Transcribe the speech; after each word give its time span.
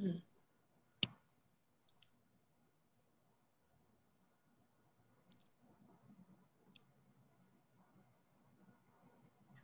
Mm. 0.00 0.20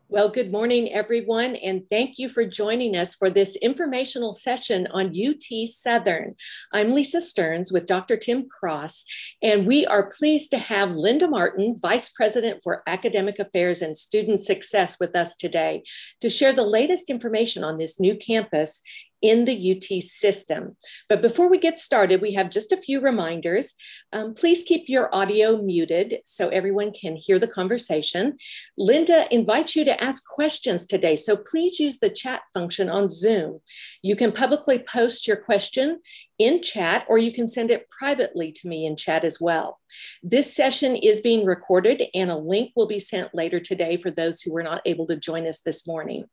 Well, 0.08 0.28
good 0.28 0.52
morning, 0.52 0.92
everyone, 0.92 1.56
and 1.56 1.88
thank 1.88 2.18
you 2.18 2.28
for 2.28 2.44
joining 2.44 2.94
us 2.94 3.14
for 3.14 3.30
this 3.30 3.56
informational 3.56 4.34
session 4.34 4.86
on 4.90 5.14
UT 5.18 5.68
Southern. 5.68 6.34
I'm 6.70 6.92
Lisa 6.92 7.18
Stearns 7.18 7.72
with 7.72 7.86
Dr. 7.86 8.18
Tim 8.18 8.46
Cross, 8.46 9.06
and 9.42 9.66
we 9.66 9.86
are 9.86 10.10
pleased 10.10 10.50
to 10.50 10.58
have 10.58 10.92
Linda 10.92 11.28
Martin, 11.28 11.76
Vice 11.80 12.10
President 12.10 12.60
for 12.62 12.82
Academic 12.86 13.38
Affairs 13.38 13.80
and 13.80 13.96
Student 13.96 14.40
Success, 14.40 14.98
with 15.00 15.16
us 15.16 15.34
today 15.34 15.82
to 16.20 16.28
share 16.28 16.52
the 16.52 16.66
latest 16.66 17.08
information 17.08 17.64
on 17.64 17.76
this 17.76 17.98
new 17.98 18.14
campus 18.14 18.82
in 19.22 19.44
the 19.44 19.76
UT 19.76 20.02
system. 20.02 20.76
But 21.08 21.22
before 21.22 21.48
we 21.48 21.58
get 21.58 21.78
started, 21.78 22.20
we 22.20 22.34
have 22.34 22.50
just 22.50 22.72
a 22.72 22.76
few 22.76 23.00
reminders. 23.00 23.74
Um, 24.12 24.34
please 24.34 24.64
keep 24.64 24.88
your 24.88 25.14
audio 25.14 25.62
muted 25.62 26.18
so 26.24 26.48
everyone 26.48 26.92
can 26.92 27.16
hear 27.16 27.38
the 27.38 27.46
conversation. 27.46 28.36
Linda 28.76 29.32
invites 29.32 29.76
you 29.76 29.84
to 29.84 30.02
ask 30.02 30.26
questions 30.26 30.86
today, 30.86 31.16
so 31.16 31.36
please 31.36 31.78
use 31.78 31.98
the 31.98 32.10
chat 32.10 32.42
function 32.52 32.88
on 32.90 33.08
Zoom. 33.08 33.60
You 34.02 34.16
can 34.16 34.32
publicly 34.32 34.80
post 34.80 35.26
your 35.26 35.36
question 35.36 36.00
in 36.38 36.60
chat 36.60 37.06
or 37.08 37.18
you 37.18 37.32
can 37.32 37.46
send 37.46 37.70
it 37.70 37.88
privately 37.88 38.50
to 38.50 38.68
me 38.68 38.84
in 38.84 38.96
chat 38.96 39.24
as 39.24 39.40
well. 39.40 39.78
This 40.22 40.54
session 40.54 40.96
is 40.96 41.20
being 41.20 41.46
recorded 41.46 42.02
and 42.14 42.30
a 42.30 42.36
link 42.36 42.72
will 42.74 42.88
be 42.88 42.98
sent 42.98 43.34
later 43.34 43.60
today 43.60 43.96
for 43.96 44.10
those 44.10 44.40
who 44.40 44.52
were 44.52 44.62
not 44.62 44.82
able 44.84 45.06
to 45.06 45.16
join 45.16 45.46
us 45.46 45.60
this 45.60 45.86
morning. 45.86 46.24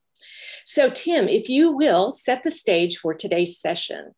So, 0.65 0.89
Tim, 0.89 1.27
if 1.27 1.49
you 1.49 1.71
will 1.75 2.11
set 2.11 2.43
the 2.43 2.51
stage 2.51 2.97
for 2.97 3.13
today's 3.13 3.59
session. 3.59 4.13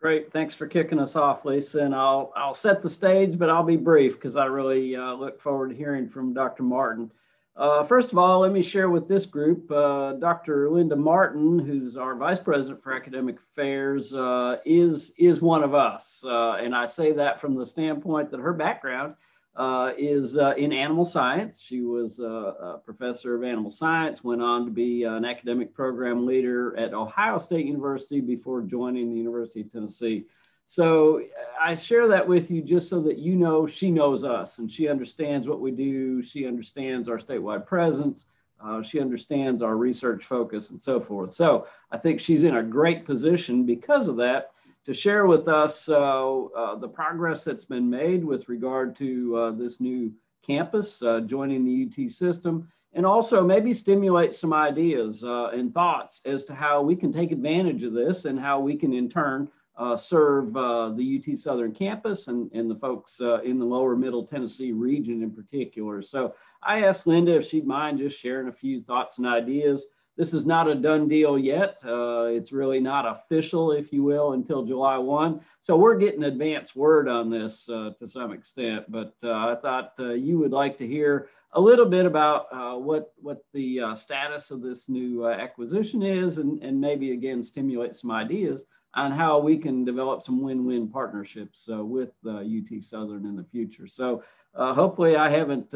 Great, 0.00 0.32
thanks 0.32 0.54
for 0.54 0.68
kicking 0.68 1.00
us 1.00 1.16
off, 1.16 1.44
Lisa. 1.44 1.80
And 1.80 1.94
I'll 1.94 2.32
I'll 2.36 2.54
set 2.54 2.82
the 2.82 2.90
stage, 2.90 3.36
but 3.36 3.50
I'll 3.50 3.64
be 3.64 3.76
brief 3.76 4.14
because 4.14 4.36
I 4.36 4.44
really 4.44 4.94
uh, 4.94 5.14
look 5.14 5.40
forward 5.40 5.70
to 5.70 5.76
hearing 5.76 6.08
from 6.08 6.32
Dr. 6.32 6.62
Martin. 6.62 7.10
Uh, 7.56 7.82
first 7.82 8.12
of 8.12 8.18
all, 8.18 8.38
let 8.38 8.52
me 8.52 8.62
share 8.62 8.88
with 8.88 9.08
this 9.08 9.26
group 9.26 9.68
uh, 9.72 10.12
Dr. 10.12 10.70
Linda 10.70 10.94
Martin, 10.94 11.58
who's 11.58 11.96
our 11.96 12.14
Vice 12.14 12.38
President 12.38 12.80
for 12.80 12.94
Academic 12.94 13.38
Affairs, 13.38 14.14
uh, 14.14 14.58
is 14.64 15.12
is 15.18 15.42
one 15.42 15.64
of 15.64 15.74
us, 15.74 16.22
uh, 16.24 16.52
and 16.52 16.76
I 16.76 16.86
say 16.86 17.10
that 17.14 17.40
from 17.40 17.56
the 17.56 17.66
standpoint 17.66 18.30
that 18.30 18.38
her 18.38 18.52
background 18.52 19.16
uh, 19.58 19.92
is 19.98 20.38
uh, 20.38 20.54
in 20.56 20.72
animal 20.72 21.04
science. 21.04 21.60
She 21.60 21.80
was 21.80 22.20
a, 22.20 22.22
a, 22.22 22.80
professor 22.84 23.34
of 23.34 23.42
animal 23.42 23.72
science, 23.72 24.22
went 24.22 24.40
on 24.40 24.64
to 24.64 24.70
be 24.70 25.02
an 25.02 25.24
academic 25.24 25.74
program 25.74 26.24
leader 26.24 26.78
at 26.78 26.94
Ohio 26.94 27.38
State 27.38 27.66
University 27.66 28.20
before 28.20 28.62
joining 28.62 29.10
the 29.10 29.16
University 29.16 29.62
of 29.62 29.72
Tennessee. 29.72 30.26
So 30.66 31.22
I 31.60 31.74
share 31.74 32.06
that 32.06 32.28
with 32.28 32.52
you 32.52 32.62
just 32.62 32.88
so 32.88 33.00
that 33.00 33.18
you 33.18 33.34
know 33.34 33.66
she 33.66 33.90
knows 33.90 34.22
us 34.22 34.58
and 34.58 34.70
she 34.70 34.86
understands 34.86 35.48
what 35.48 35.60
we 35.60 35.72
do. 35.72 36.22
She 36.22 36.46
understands 36.46 37.08
our 37.08 37.18
statewide 37.18 37.66
presence. 37.66 38.26
Uh, 38.64 38.80
she 38.80 39.00
understands 39.00 39.60
our 39.60 39.76
research 39.76 40.24
focus 40.24 40.70
and 40.70 40.80
so 40.80 41.00
forth. 41.00 41.34
So 41.34 41.66
I 41.90 41.98
think 41.98 42.20
she's 42.20 42.44
in 42.44 42.56
a 42.56 42.62
great 42.62 43.04
position 43.04 43.66
because 43.66 44.06
of 44.06 44.16
that 44.18 44.52
to 44.88 44.94
share 44.94 45.26
with 45.26 45.48
us 45.48 45.86
uh, 45.90 46.44
uh, 46.44 46.74
the 46.76 46.88
progress 46.88 47.44
that's 47.44 47.66
been 47.66 47.90
made 47.90 48.24
with 48.24 48.48
regard 48.48 48.96
to 48.96 49.36
uh, 49.36 49.50
this 49.50 49.82
new 49.82 50.10
campus 50.42 51.00
joining 51.26 51.62
the 51.62 52.06
UT 52.06 52.10
system, 52.10 52.66
and 52.94 53.04
also 53.04 53.44
maybe 53.44 53.74
stimulate 53.74 54.34
some 54.34 54.54
ideas 54.54 55.22
and 55.22 55.74
thoughts 55.74 56.22
as 56.24 56.46
to 56.46 56.54
how 56.54 56.80
we 56.80 56.96
can 56.96 57.12
take 57.12 57.32
advantage 57.32 57.82
of 57.82 57.92
this 57.92 58.24
and 58.24 58.40
how 58.40 58.58
we 58.60 58.76
can 58.76 58.94
in 58.94 59.10
turn 59.10 59.46
uh, 59.76 59.94
serve 59.94 60.56
uh, 60.56 60.88
the 60.90 61.22
UT 61.22 61.38
Southern 61.38 61.72
campus 61.72 62.28
and, 62.28 62.50
and 62.52 62.70
the 62.70 62.74
folks 62.74 63.20
uh, 63.20 63.40
in 63.42 63.58
the 63.58 63.66
lower 63.66 63.94
middle 63.94 64.24
Tennessee 64.24 64.72
region 64.72 65.22
in 65.22 65.30
particular. 65.30 66.00
So 66.00 66.34
I 66.62 66.84
asked 66.84 67.06
Linda 67.06 67.36
if 67.36 67.44
she'd 67.44 67.66
mind 67.66 67.98
just 67.98 68.18
sharing 68.18 68.48
a 68.48 68.52
few 68.52 68.80
thoughts 68.80 69.18
and 69.18 69.26
ideas 69.26 69.84
this 70.18 70.34
is 70.34 70.44
not 70.44 70.68
a 70.68 70.74
done 70.74 71.06
deal 71.06 71.38
yet. 71.38 71.78
Uh, 71.84 72.24
it's 72.24 72.50
really 72.50 72.80
not 72.80 73.06
official, 73.06 73.70
if 73.70 73.92
you 73.92 74.02
will, 74.02 74.32
until 74.32 74.64
July 74.64 74.98
1. 74.98 75.40
So 75.60 75.76
we're 75.76 75.96
getting 75.96 76.24
advance 76.24 76.74
word 76.74 77.08
on 77.08 77.30
this 77.30 77.68
uh, 77.68 77.92
to 78.00 78.06
some 78.08 78.32
extent. 78.32 78.90
But 78.90 79.14
uh, 79.22 79.30
I 79.30 79.56
thought 79.62 79.92
uh, 80.00 80.14
you 80.14 80.36
would 80.40 80.50
like 80.50 80.76
to 80.78 80.86
hear 80.86 81.28
a 81.52 81.60
little 81.60 81.86
bit 81.86 82.04
about 82.04 82.48
uh, 82.52 82.76
what 82.76 83.12
what 83.22 83.44
the 83.54 83.80
uh, 83.80 83.94
status 83.94 84.50
of 84.50 84.60
this 84.60 84.88
new 84.88 85.28
acquisition 85.28 86.02
is, 86.02 86.38
and, 86.38 86.60
and 86.64 86.80
maybe 86.80 87.12
again 87.12 87.40
stimulate 87.40 87.94
some 87.94 88.10
ideas 88.10 88.64
on 88.94 89.12
how 89.12 89.38
we 89.38 89.56
can 89.56 89.84
develop 89.84 90.24
some 90.24 90.42
win-win 90.42 90.88
partnerships 90.88 91.68
with 91.68 92.10
UT 92.26 92.82
Southern 92.82 93.24
in 93.24 93.36
the 93.36 93.44
future. 93.44 93.86
So 93.86 94.24
hopefully 94.56 95.14
I 95.14 95.30
haven't 95.30 95.72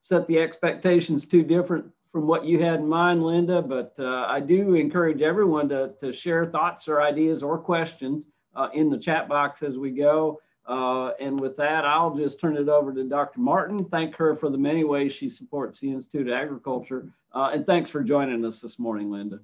set 0.00 0.26
the 0.26 0.40
expectations 0.40 1.24
too 1.24 1.44
different 1.44 1.93
from 2.14 2.28
what 2.28 2.44
you 2.44 2.62
had 2.62 2.78
in 2.78 2.86
mind, 2.86 3.24
Linda, 3.24 3.60
but 3.60 3.92
uh, 3.98 4.26
I 4.28 4.38
do 4.38 4.74
encourage 4.74 5.20
everyone 5.20 5.68
to, 5.70 5.94
to 5.98 6.12
share 6.12 6.46
thoughts 6.46 6.86
or 6.86 7.02
ideas 7.02 7.42
or 7.42 7.58
questions 7.58 8.26
uh, 8.54 8.68
in 8.72 8.88
the 8.88 8.96
chat 8.96 9.28
box 9.28 9.64
as 9.64 9.78
we 9.78 9.90
go. 9.90 10.40
Uh, 10.64 11.10
and 11.18 11.40
with 11.40 11.56
that, 11.56 11.84
I'll 11.84 12.14
just 12.14 12.38
turn 12.38 12.56
it 12.56 12.68
over 12.68 12.94
to 12.94 13.02
Dr. 13.02 13.40
Martin. 13.40 13.84
Thank 13.86 14.14
her 14.14 14.36
for 14.36 14.48
the 14.48 14.56
many 14.56 14.84
ways 14.84 15.12
she 15.12 15.28
supports 15.28 15.80
the 15.80 15.90
Institute 15.90 16.28
of 16.28 16.34
Agriculture. 16.34 17.08
Uh, 17.34 17.50
and 17.52 17.66
thanks 17.66 17.90
for 17.90 18.00
joining 18.04 18.44
us 18.44 18.60
this 18.60 18.78
morning, 18.78 19.10
Linda. 19.10 19.40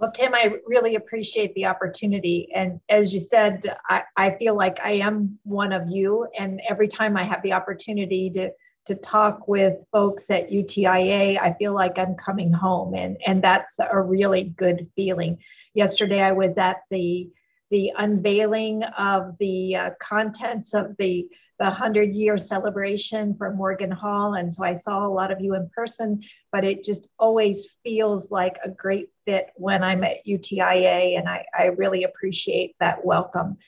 Well, 0.00 0.10
Tim, 0.10 0.34
I 0.34 0.54
really 0.66 0.96
appreciate 0.96 1.54
the 1.54 1.66
opportunity. 1.66 2.48
And 2.52 2.80
as 2.88 3.12
you 3.12 3.20
said, 3.20 3.76
I, 3.88 4.02
I 4.16 4.30
feel 4.32 4.56
like 4.56 4.80
I 4.80 4.94
am 4.94 5.38
one 5.44 5.72
of 5.72 5.88
you. 5.88 6.26
And 6.36 6.60
every 6.68 6.88
time 6.88 7.16
I 7.16 7.22
have 7.22 7.42
the 7.44 7.52
opportunity 7.52 8.28
to 8.30 8.50
to 8.86 8.94
talk 8.94 9.46
with 9.46 9.74
folks 9.92 10.30
at 10.30 10.50
UTIA, 10.50 11.40
I 11.40 11.54
feel 11.58 11.74
like 11.74 11.98
I'm 11.98 12.14
coming 12.14 12.52
home, 12.52 12.94
and 12.94 13.16
and 13.26 13.42
that's 13.42 13.78
a 13.78 14.00
really 14.00 14.44
good 14.56 14.88
feeling. 14.96 15.38
Yesterday, 15.74 16.20
I 16.20 16.32
was 16.32 16.58
at 16.58 16.78
the 16.90 17.30
the 17.70 17.92
unveiling 17.96 18.82
of 18.82 19.36
the 19.38 19.76
uh, 19.76 19.90
contents 20.00 20.74
of 20.74 20.96
the 20.98 21.28
the 21.60 21.66
100 21.66 22.14
year 22.14 22.38
celebration 22.38 23.34
for 23.36 23.52
Morgan 23.52 23.90
Hall. 23.90 24.32
And 24.32 24.52
so 24.52 24.64
I 24.64 24.72
saw 24.72 25.06
a 25.06 25.12
lot 25.12 25.30
of 25.30 25.42
you 25.42 25.54
in 25.54 25.68
person, 25.76 26.22
but 26.50 26.64
it 26.64 26.82
just 26.82 27.08
always 27.18 27.76
feels 27.84 28.30
like 28.30 28.56
a 28.64 28.70
great 28.70 29.10
fit 29.26 29.50
when 29.56 29.84
I'm 29.84 30.02
at 30.02 30.26
UTIA. 30.26 31.18
And 31.18 31.28
I, 31.28 31.44
I 31.56 31.64
really 31.66 32.04
appreciate 32.04 32.76
that 32.80 33.04
welcome. 33.04 33.58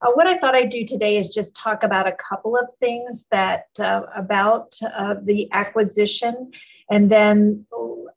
Uh, 0.00 0.12
what 0.12 0.26
I 0.26 0.38
thought 0.38 0.54
I'd 0.54 0.70
do 0.70 0.84
today 0.84 1.18
is 1.18 1.28
just 1.28 1.56
talk 1.56 1.82
about 1.82 2.06
a 2.06 2.12
couple 2.12 2.56
of 2.56 2.66
things 2.78 3.26
that 3.30 3.66
uh, 3.80 4.02
about 4.16 4.76
uh, 4.94 5.16
the 5.22 5.48
acquisition 5.52 6.52
and 6.90 7.10
then 7.10 7.66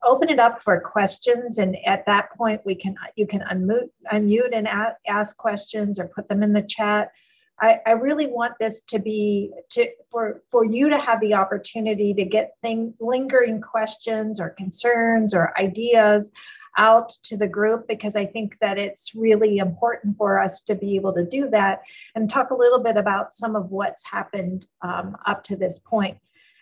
open 0.04 0.30
it 0.30 0.40
up 0.40 0.64
for 0.64 0.80
questions. 0.80 1.58
And 1.58 1.76
at 1.86 2.06
that 2.06 2.32
point, 2.38 2.62
we 2.66 2.76
can 2.76 2.96
you 3.16 3.26
can 3.26 3.42
unmute, 3.52 3.90
unmute 4.12 4.54
and 4.54 4.68
ask 5.08 5.38
questions 5.38 6.00
or 6.00 6.08
put 6.08 6.28
them 6.30 6.44
in 6.44 6.54
the 6.54 6.62
chat. 6.62 7.12
I, 7.60 7.80
I 7.86 7.92
really 7.92 8.28
want 8.28 8.54
this 8.60 8.82
to 8.90 9.00
be 9.00 9.52
to 9.72 9.88
for 10.12 10.42
for 10.52 10.66
you 10.66 10.90
to 10.90 10.98
have 10.98 11.20
the 11.20 11.34
opportunity 11.34 12.14
to 12.14 12.26
get 12.26 12.54
thing 12.62 12.94
lingering 13.00 13.62
questions 13.62 14.40
or 14.40 14.50
concerns 14.52 15.34
or 15.34 15.58
ideas 15.60 16.32
out 16.78 17.10
to 17.24 17.38
the 17.38 17.48
group 17.48 17.88
because 17.88 18.16
I 18.16 18.26
think 18.26 18.58
that 18.62 18.78
it's 18.78 19.14
really 19.16 19.58
important 19.58 20.18
for 20.18 20.40
us 20.40 20.62
to 20.62 20.76
be 20.76 20.96
able 20.96 21.14
to 21.14 21.26
do 21.26 21.50
that 21.50 21.82
and 22.16 22.30
talk 22.30 22.52
a 22.52 22.56
little 22.56 22.82
bit 22.82 22.98
about 22.98 23.34
some 23.34 23.56
of 23.56 23.72
what's 23.72 24.06
happened 24.06 24.68
um, 24.82 25.18
up 25.26 25.44
to 25.46 25.56
this 25.56 25.80
point. 25.80 26.18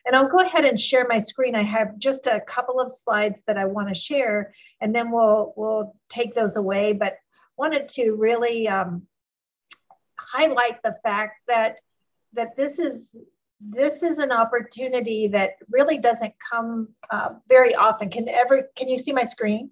And 0.05 0.15
I'll 0.15 0.27
go 0.27 0.39
ahead 0.39 0.65
and 0.65 0.79
share 0.79 1.05
my 1.07 1.19
screen. 1.19 1.55
I 1.55 1.63
have 1.63 1.97
just 1.97 2.25
a 2.25 2.41
couple 2.41 2.79
of 2.79 2.91
slides 2.91 3.43
that 3.47 3.57
I 3.57 3.65
want 3.65 3.89
to 3.89 3.95
share, 3.95 4.53
and 4.81 4.95
then 4.95 5.11
we'll 5.11 5.53
we'll 5.55 5.95
take 6.09 6.33
those 6.33 6.57
away. 6.57 6.93
But 6.93 7.17
wanted 7.57 7.89
to 7.89 8.13
really 8.13 8.67
um, 8.67 9.03
highlight 10.17 10.81
the 10.83 10.95
fact 11.03 11.41
that 11.47 11.79
that 12.33 12.55
this 12.55 12.79
is 12.79 13.15
this 13.59 14.03
is 14.03 14.19
an 14.19 14.31
opportunity 14.31 15.27
that 15.27 15.51
really 15.69 15.97
doesn't 15.97 16.33
come 16.49 16.87
uh, 17.11 17.31
very 17.47 17.75
often. 17.75 18.09
Can 18.09 18.29
ever 18.29 18.69
can 18.75 18.87
you 18.87 18.97
see 18.97 19.11
my 19.11 19.23
screen? 19.23 19.69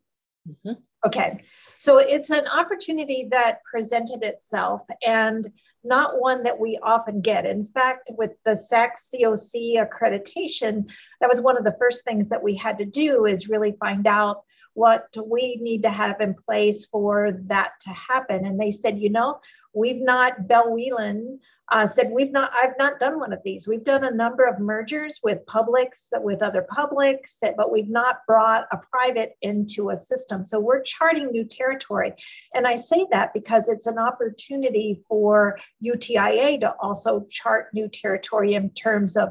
Mm-hmm. 0.48 0.74
Okay, 1.06 1.44
so 1.78 1.98
it's 1.98 2.32
an 2.32 2.48
opportunity 2.48 3.28
that 3.32 3.60
presented 3.70 4.24
itself 4.24 4.82
and 5.06 5.48
not 5.84 6.20
one 6.20 6.44
that 6.44 6.60
we 6.60 6.80
often 6.82 7.22
get. 7.22 7.46
In 7.46 7.68
fact, 7.68 8.12
with 8.18 8.32
the 8.46 8.52
SACSCOC 8.52 9.76
accreditation, 9.78 10.90
that 11.22 11.30
was 11.30 11.42
one 11.42 11.58
of 11.58 11.64
the 11.64 11.76
first 11.80 12.04
things 12.04 12.30
that 12.30 12.44
we 12.44 12.56
had 12.56 12.78
to 12.80 12.86
do 12.86 13.26
is 13.26 13.48
really 13.48 13.76
find 13.80 14.08
out 14.08 14.42
what 14.78 15.08
we 15.26 15.58
need 15.60 15.82
to 15.82 15.90
have 15.90 16.22
in 16.22 16.36
place 16.36 16.86
for 16.86 17.32
that 17.48 17.72
to 17.82 17.90
happen. 17.90 18.46
And 18.46 18.60
they 18.60 18.70
said, 18.70 19.00
you 19.00 19.10
know, 19.10 19.40
we've 19.74 20.00
not, 20.00 20.48
Belle 20.48 20.70
Wheelan 20.70 21.40
uh, 21.72 21.88
said, 21.88 22.12
we've 22.12 22.32
not, 22.32 22.52
I've 22.54 22.78
not 22.78 23.00
done 23.00 23.20
one 23.20 23.34
of 23.34 23.40
these. 23.44 23.68
We've 23.68 23.84
done 23.84 24.04
a 24.04 24.12
number 24.12 24.46
of 24.46 24.60
mergers 24.60 25.20
with 25.24 25.44
publics, 25.48 26.14
with 26.22 26.44
other 26.44 26.62
publics, 26.70 27.42
but 27.58 27.72
we've 27.72 27.90
not 27.90 28.18
brought 28.28 28.68
a 28.72 28.78
private 28.92 29.36
into 29.42 29.90
a 29.90 29.98
system. 29.98 30.46
So 30.46 30.60
we're 30.60 30.84
charting 30.84 31.32
new 31.32 31.44
territory. 31.44 32.14
And 32.54 32.68
I 32.68 32.76
say 32.76 33.08
that 33.10 33.34
because 33.34 33.70
it's 33.70 33.88
an 33.88 33.98
opportunity 33.98 35.02
for 35.10 35.58
UTIA 35.84 36.60
to 36.60 36.76
also 36.80 37.26
chart 37.32 37.74
new 37.74 37.88
territory 37.88 38.54
in 38.54 38.70
terms 38.70 39.18
of, 39.18 39.30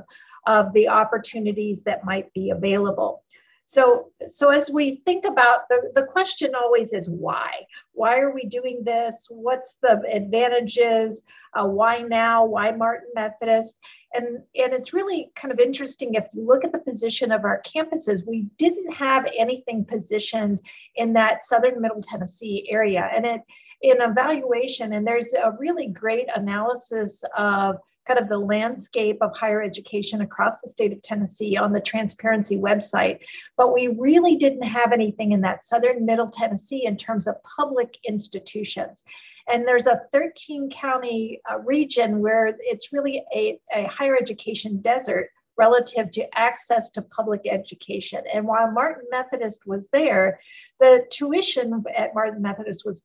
of 0.49 0.73
the 0.73 0.89
opportunities 0.89 1.85
that 1.85 2.05
might 2.05 2.33
be 2.33 2.51
available. 2.51 3.23
So, 3.69 4.13
so 4.29 4.51
as 4.51 4.71
we 4.71 5.03
think 5.05 5.25
about 5.25 5.69
the, 5.69 5.91
the 5.97 6.05
question 6.05 6.55
always 6.55 6.93
is 6.93 7.11
why? 7.11 7.67
Why 7.93 8.19
are 8.19 8.33
we 8.33 8.45
doing 8.45 8.83
this? 8.85 9.27
What's 9.29 9.77
the 9.83 10.03
advantages? 10.11 11.23
Uh, 11.53 11.67
why 11.67 11.99
now? 11.99 12.45
Why 12.45 12.71
Martin 12.71 13.09
Methodist? 13.15 13.79
And, 14.15 14.39
and 14.55 14.73
it's 14.73 14.93
really 14.93 15.31
kind 15.35 15.53
of 15.53 15.59
interesting 15.59 16.15
if 16.15 16.27
you 16.33 16.47
look 16.47 16.65
at 16.65 16.71
the 16.71 16.79
position 16.79 17.33
of 17.33 17.45
our 17.45 17.61
campuses, 17.63 18.25
we 18.25 18.47
didn't 18.57 18.93
have 18.93 19.29
anything 19.37 19.85
positioned 19.85 20.61
in 20.95 21.12
that 21.15 21.43
southern 21.43 21.81
middle 21.81 22.01
Tennessee 22.01 22.69
area. 22.71 23.11
And 23.12 23.27
it 23.27 23.43
in 23.83 24.01
evaluation, 24.01 24.95
and 24.95 25.07
there's 25.07 25.35
a 25.35 25.55
really 25.59 25.89
great 25.89 26.29
analysis 26.35 27.23
of 27.37 27.77
kind 28.06 28.19
of 28.19 28.29
the 28.29 28.38
landscape 28.38 29.19
of 29.20 29.37
higher 29.37 29.62
education 29.62 30.20
across 30.20 30.61
the 30.61 30.69
state 30.69 30.93
of 30.93 31.03
Tennessee 31.03 31.56
on 31.56 31.73
the 31.73 31.81
transparency 31.81 32.56
website. 32.56 33.19
But 33.56 33.75
we 33.75 33.88
really 33.88 34.37
didn't 34.37 34.62
have 34.62 34.93
anything 34.93 35.32
in 35.32 35.41
that 35.43 35.64
southern 35.64 36.06
middle 36.06 36.31
Tennessee 36.31 36.87
in 36.87 36.97
terms 36.97 37.26
of 37.26 37.37
public 37.43 37.99
institutions. 38.05 39.05
And 39.49 39.67
there's 39.67 39.87
a 39.87 40.03
13 40.12 40.70
county 40.70 41.41
uh, 41.50 41.58
region 41.61 42.20
where 42.20 42.55
it's 42.61 42.93
really 42.93 43.25
a, 43.35 43.58
a 43.75 43.85
higher 43.85 44.17
education 44.17 44.81
desert 44.81 45.31
relative 45.56 46.11
to 46.12 46.38
access 46.38 46.91
to 46.91 47.03
public 47.03 47.43
education. 47.50 48.23
And 48.32 48.47
while 48.47 48.70
Martin 48.70 49.06
Methodist 49.11 49.67
was 49.67 49.88
there, 49.88 50.38
the 50.81 51.06
tuition 51.11 51.85
at 51.97 52.14
Martin 52.14 52.43
Methodist 52.43 52.85
was 52.85 53.03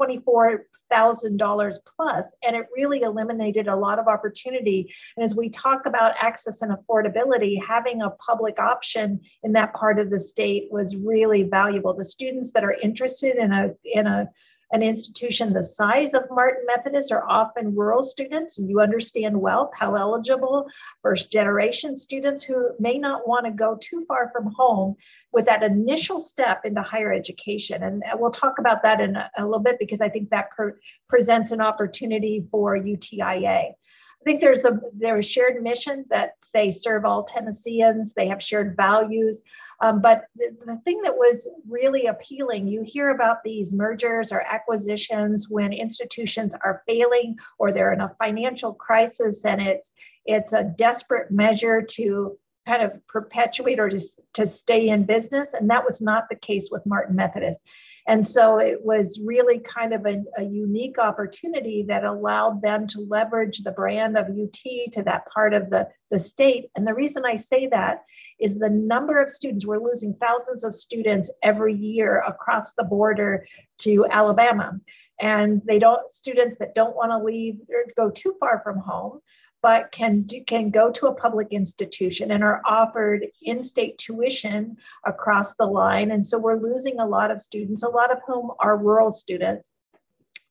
$24,000 0.00 1.78
plus, 1.96 2.34
and 2.42 2.56
it 2.56 2.66
really 2.74 3.02
eliminated 3.02 3.68
a 3.68 3.76
lot 3.76 3.98
of 3.98 4.08
opportunity. 4.08 4.92
And 5.16 5.24
as 5.24 5.34
we 5.34 5.48
talk 5.48 5.86
about 5.86 6.14
access 6.20 6.62
and 6.62 6.76
affordability, 6.76 7.62
having 7.62 8.02
a 8.02 8.10
public 8.10 8.58
option 8.58 9.20
in 9.42 9.52
that 9.52 9.74
part 9.74 9.98
of 9.98 10.10
the 10.10 10.20
state 10.20 10.68
was 10.70 10.96
really 10.96 11.44
valuable. 11.44 11.94
The 11.94 12.04
students 12.04 12.50
that 12.52 12.64
are 12.64 12.76
interested 12.82 13.36
in 13.36 13.52
a, 13.52 13.70
in 13.84 14.06
a 14.06 14.28
an 14.72 14.82
institution 14.82 15.52
the 15.52 15.62
size 15.62 16.12
of 16.12 16.24
Martin 16.30 16.64
Methodist 16.66 17.12
are 17.12 17.28
often 17.28 17.74
rural 17.74 18.02
students, 18.02 18.58
and 18.58 18.68
you 18.68 18.80
understand 18.80 19.40
well 19.40 19.70
how 19.78 19.94
eligible 19.94 20.66
first 21.02 21.30
generation 21.30 21.96
students 21.96 22.42
who 22.42 22.70
may 22.80 22.98
not 22.98 23.28
want 23.28 23.46
to 23.46 23.52
go 23.52 23.78
too 23.80 24.04
far 24.08 24.30
from 24.32 24.52
home 24.56 24.96
with 25.32 25.46
that 25.46 25.62
initial 25.62 26.18
step 26.18 26.64
into 26.64 26.82
higher 26.82 27.12
education. 27.12 27.84
And 27.84 28.02
we'll 28.14 28.32
talk 28.32 28.58
about 28.58 28.82
that 28.82 29.00
in 29.00 29.14
a, 29.14 29.30
a 29.38 29.44
little 29.44 29.60
bit 29.60 29.78
because 29.78 30.00
I 30.00 30.08
think 30.08 30.30
that 30.30 30.50
per, 30.50 30.78
presents 31.08 31.52
an 31.52 31.60
opportunity 31.60 32.44
for 32.50 32.76
UTIA. 32.76 33.46
I 33.46 34.24
think 34.24 34.40
there's 34.40 34.64
a 34.64 34.80
there's 34.92 35.24
a 35.24 35.28
shared 35.28 35.62
mission 35.62 36.04
that 36.10 36.32
they 36.52 36.72
serve 36.72 37.04
all 37.04 37.22
Tennesseans. 37.22 38.14
They 38.14 38.26
have 38.26 38.42
shared 38.42 38.76
values. 38.76 39.42
Um, 39.80 40.00
but 40.00 40.24
the, 40.36 40.56
the 40.64 40.76
thing 40.84 41.02
that 41.02 41.14
was 41.14 41.48
really 41.68 42.06
appealing, 42.06 42.66
you 42.66 42.82
hear 42.82 43.10
about 43.10 43.44
these 43.44 43.72
mergers 43.72 44.32
or 44.32 44.40
acquisitions 44.40 45.48
when 45.50 45.72
institutions 45.72 46.54
are 46.64 46.82
failing 46.86 47.36
or 47.58 47.72
they're 47.72 47.92
in 47.92 48.00
a 48.00 48.14
financial 48.18 48.72
crisis 48.72 49.44
and 49.44 49.60
it's 49.60 49.92
it's 50.24 50.52
a 50.52 50.64
desperate 50.64 51.30
measure 51.30 51.80
to 51.82 52.36
kind 52.66 52.82
of 52.82 53.06
perpetuate 53.06 53.78
or 53.78 53.88
to, 53.88 54.00
to 54.34 54.46
stay 54.46 54.88
in 54.88 55.04
business. 55.04 55.54
And 55.54 55.70
that 55.70 55.84
was 55.84 56.00
not 56.00 56.24
the 56.28 56.36
case 56.36 56.68
with 56.70 56.84
Martin 56.84 57.14
Methodist. 57.14 57.62
And 58.08 58.24
so 58.24 58.58
it 58.58 58.84
was 58.84 59.20
really 59.24 59.58
kind 59.58 59.92
of 59.92 60.06
a, 60.06 60.22
a, 60.36 60.44
unique 60.44 60.98
opportunity 60.98 61.84
that 61.88 62.04
allowed 62.04 62.62
them 62.62 62.86
to 62.88 63.00
leverage 63.00 63.58
the 63.58 63.72
brand 63.72 64.16
of 64.16 64.26
UT 64.26 64.92
to 64.92 65.02
that 65.04 65.26
part 65.32 65.54
of 65.54 65.70
the, 65.70 65.88
the 66.10 66.18
state. 66.18 66.70
And 66.76 66.86
the 66.86 66.94
reason 66.94 67.24
I 67.24 67.36
say 67.36 67.66
that 67.68 68.04
is 68.38 68.58
the 68.58 68.70
number 68.70 69.20
of 69.20 69.30
students, 69.30 69.66
we're 69.66 69.82
losing 69.82 70.14
thousands 70.14 70.64
of 70.64 70.74
students 70.74 71.30
every 71.42 71.74
year 71.74 72.22
across 72.26 72.74
the 72.74 72.84
border 72.84 73.46
to 73.78 74.06
Alabama. 74.10 74.78
And 75.20 75.62
they 75.64 75.78
don't, 75.78 76.10
students 76.10 76.58
that 76.58 76.74
don't 76.74 76.94
want 76.94 77.10
to 77.10 77.18
leave 77.18 77.60
or 77.70 77.84
go 77.96 78.10
too 78.10 78.36
far 78.38 78.60
from 78.62 78.78
home 78.78 79.20
but 79.62 79.90
can 79.90 80.22
do, 80.22 80.44
can 80.44 80.70
go 80.70 80.90
to 80.92 81.06
a 81.06 81.14
public 81.14 81.48
institution 81.50 82.30
and 82.30 82.44
are 82.44 82.62
offered 82.64 83.26
in-state 83.42 83.98
tuition 83.98 84.76
across 85.04 85.56
the 85.56 85.66
line. 85.66 86.12
And 86.12 86.24
so 86.24 86.38
we're 86.38 86.60
losing 86.60 87.00
a 87.00 87.06
lot 87.06 87.30
of 87.30 87.40
students, 87.40 87.82
a 87.82 87.88
lot 87.88 88.12
of 88.12 88.18
whom 88.26 88.52
are 88.60 88.76
rural 88.76 89.10
students. 89.10 89.70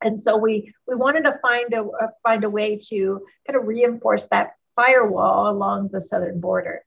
And 0.02 0.20
so 0.20 0.38
we 0.38 0.74
we 0.88 0.96
wanted 0.96 1.24
to 1.24 1.40
find 1.42 1.74
a 1.74 1.86
find 2.22 2.44
a 2.44 2.50
way 2.50 2.78
to 2.90 3.26
kind 3.48 3.58
of 3.58 3.68
reinforce 3.68 4.28
that 4.28 4.56
firewall 4.76 5.50
along 5.50 5.90
the 5.94 6.02
southern 6.02 6.42
border. 6.42 6.84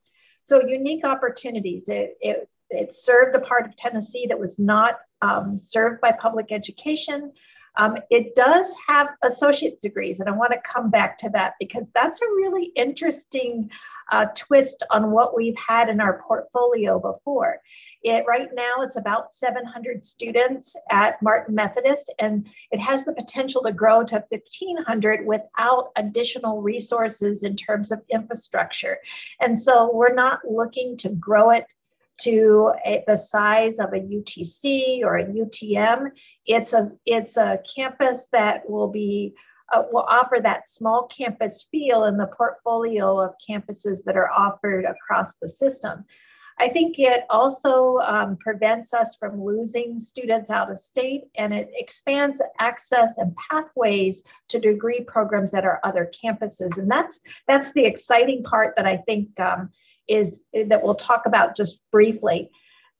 So 0.49 0.67
unique 0.67 1.05
opportunities. 1.05 1.91
It, 1.91 2.17
it, 2.23 2.49
it 2.71 2.95
served 2.95 3.37
a 3.37 3.39
part 3.39 3.67
of 3.67 3.77
Tennessee 3.77 4.27
that 4.29 4.39
was 4.39 4.59
not 4.59 4.99
um, 5.21 5.59
served 5.59 6.00
by 6.00 6.12
public 6.12 6.53
education. 6.53 7.33
Um, 7.77 7.99
it 8.09 8.35
does 8.35 8.75
have 8.89 9.09
associate 9.23 9.83
degrees, 9.83 10.21
and 10.21 10.29
I 10.29 10.33
want 10.33 10.53
to 10.53 10.59
come 10.65 10.89
back 10.91 11.19
to 11.19 11.29
that 11.35 11.53
because 11.61 11.91
that's 11.95 12.23
a 12.23 12.27
really 12.35 12.73
interesting 12.77 13.69
uh, 14.11 14.29
twist 14.35 14.87
on 14.91 15.11
what 15.11 15.37
we've 15.37 15.55
had 15.69 15.91
in 15.91 16.00
our 16.00 16.23
portfolio 16.27 16.99
before. 16.99 17.61
It 18.03 18.25
right 18.29 18.49
now 18.55 18.83
it's 18.83 18.97
about 18.97 19.35
700 19.35 20.05
students 20.05 20.77
at 20.91 21.21
Martin 21.21 21.55
Methodist, 21.55 22.12
and 22.19 22.47
it 22.71 22.79
has 22.79 23.05
the 23.05 23.12
potential 23.12 23.62
to 23.62 23.73
grow 23.73 24.05
to 24.05 24.25
1,500 24.29 25.27
without 25.27 25.91
additional 25.97 26.62
resources 26.62 27.43
in 27.43 27.56
terms 27.56 27.91
of 27.91 28.00
infrastructure. 28.11 28.99
And 29.41 29.59
so 29.59 29.91
we're 29.93 30.15
not 30.15 30.41
looking 30.49 30.97
to 30.99 31.09
grow 31.11 31.50
it 31.50 31.67
to 32.21 32.73
a, 32.85 33.05
the 33.06 33.17
size 33.17 33.79
of 33.79 33.93
a 33.93 34.00
UTC 34.00 35.02
or 35.02 35.19
a 35.19 35.25
UTM. 35.25 36.11
It's 36.47 36.73
a 36.73 36.90
it's 37.07 37.37
a 37.37 37.61
campus 37.75 38.28
that 38.33 38.69
will 38.69 38.88
be 38.88 39.35
uh, 39.73 39.83
will 39.90 40.07
offer 40.09 40.38
that 40.43 40.69
small 40.69 41.07
campus 41.07 41.67
feel 41.71 42.05
in 42.05 42.17
the 42.17 42.26
portfolio 42.26 43.21
of 43.21 43.35
campuses 43.49 44.02
that 44.05 44.17
are 44.17 44.31
offered 44.31 44.85
across 44.85 45.35
the 45.35 45.49
system. 45.49 46.05
I 46.61 46.69
think 46.69 46.99
it 46.99 47.25
also 47.31 47.99
um, 47.99 48.37
prevents 48.37 48.93
us 48.93 49.17
from 49.17 49.43
losing 49.43 49.99
students 49.99 50.50
out 50.50 50.71
of 50.71 50.79
state 50.79 51.25
and 51.37 51.55
it 51.55 51.71
expands 51.75 52.43
access 52.59 53.19
and 53.19 53.37
pathways 53.50 54.25
to 54.49 54.59
degree 54.59 55.05
programs 55.05 55.55
at 55.55 55.65
our 55.65 55.81
other 55.85 56.11
campuses. 56.25 56.79
And 56.79 56.91
that's, 56.91 57.21
that's 57.47 57.73
the 57.73 57.85
exciting 57.85 58.43
part 58.43 58.75
that 58.77 58.87
I 58.87 58.97
think 58.99 59.29
um, 59.38 59.71
is 60.09 60.41
that 60.53 60.83
we'll 60.83 60.95
talk 60.95 61.27
about 61.27 61.57
just 61.57 61.81
briefly. 61.93 62.50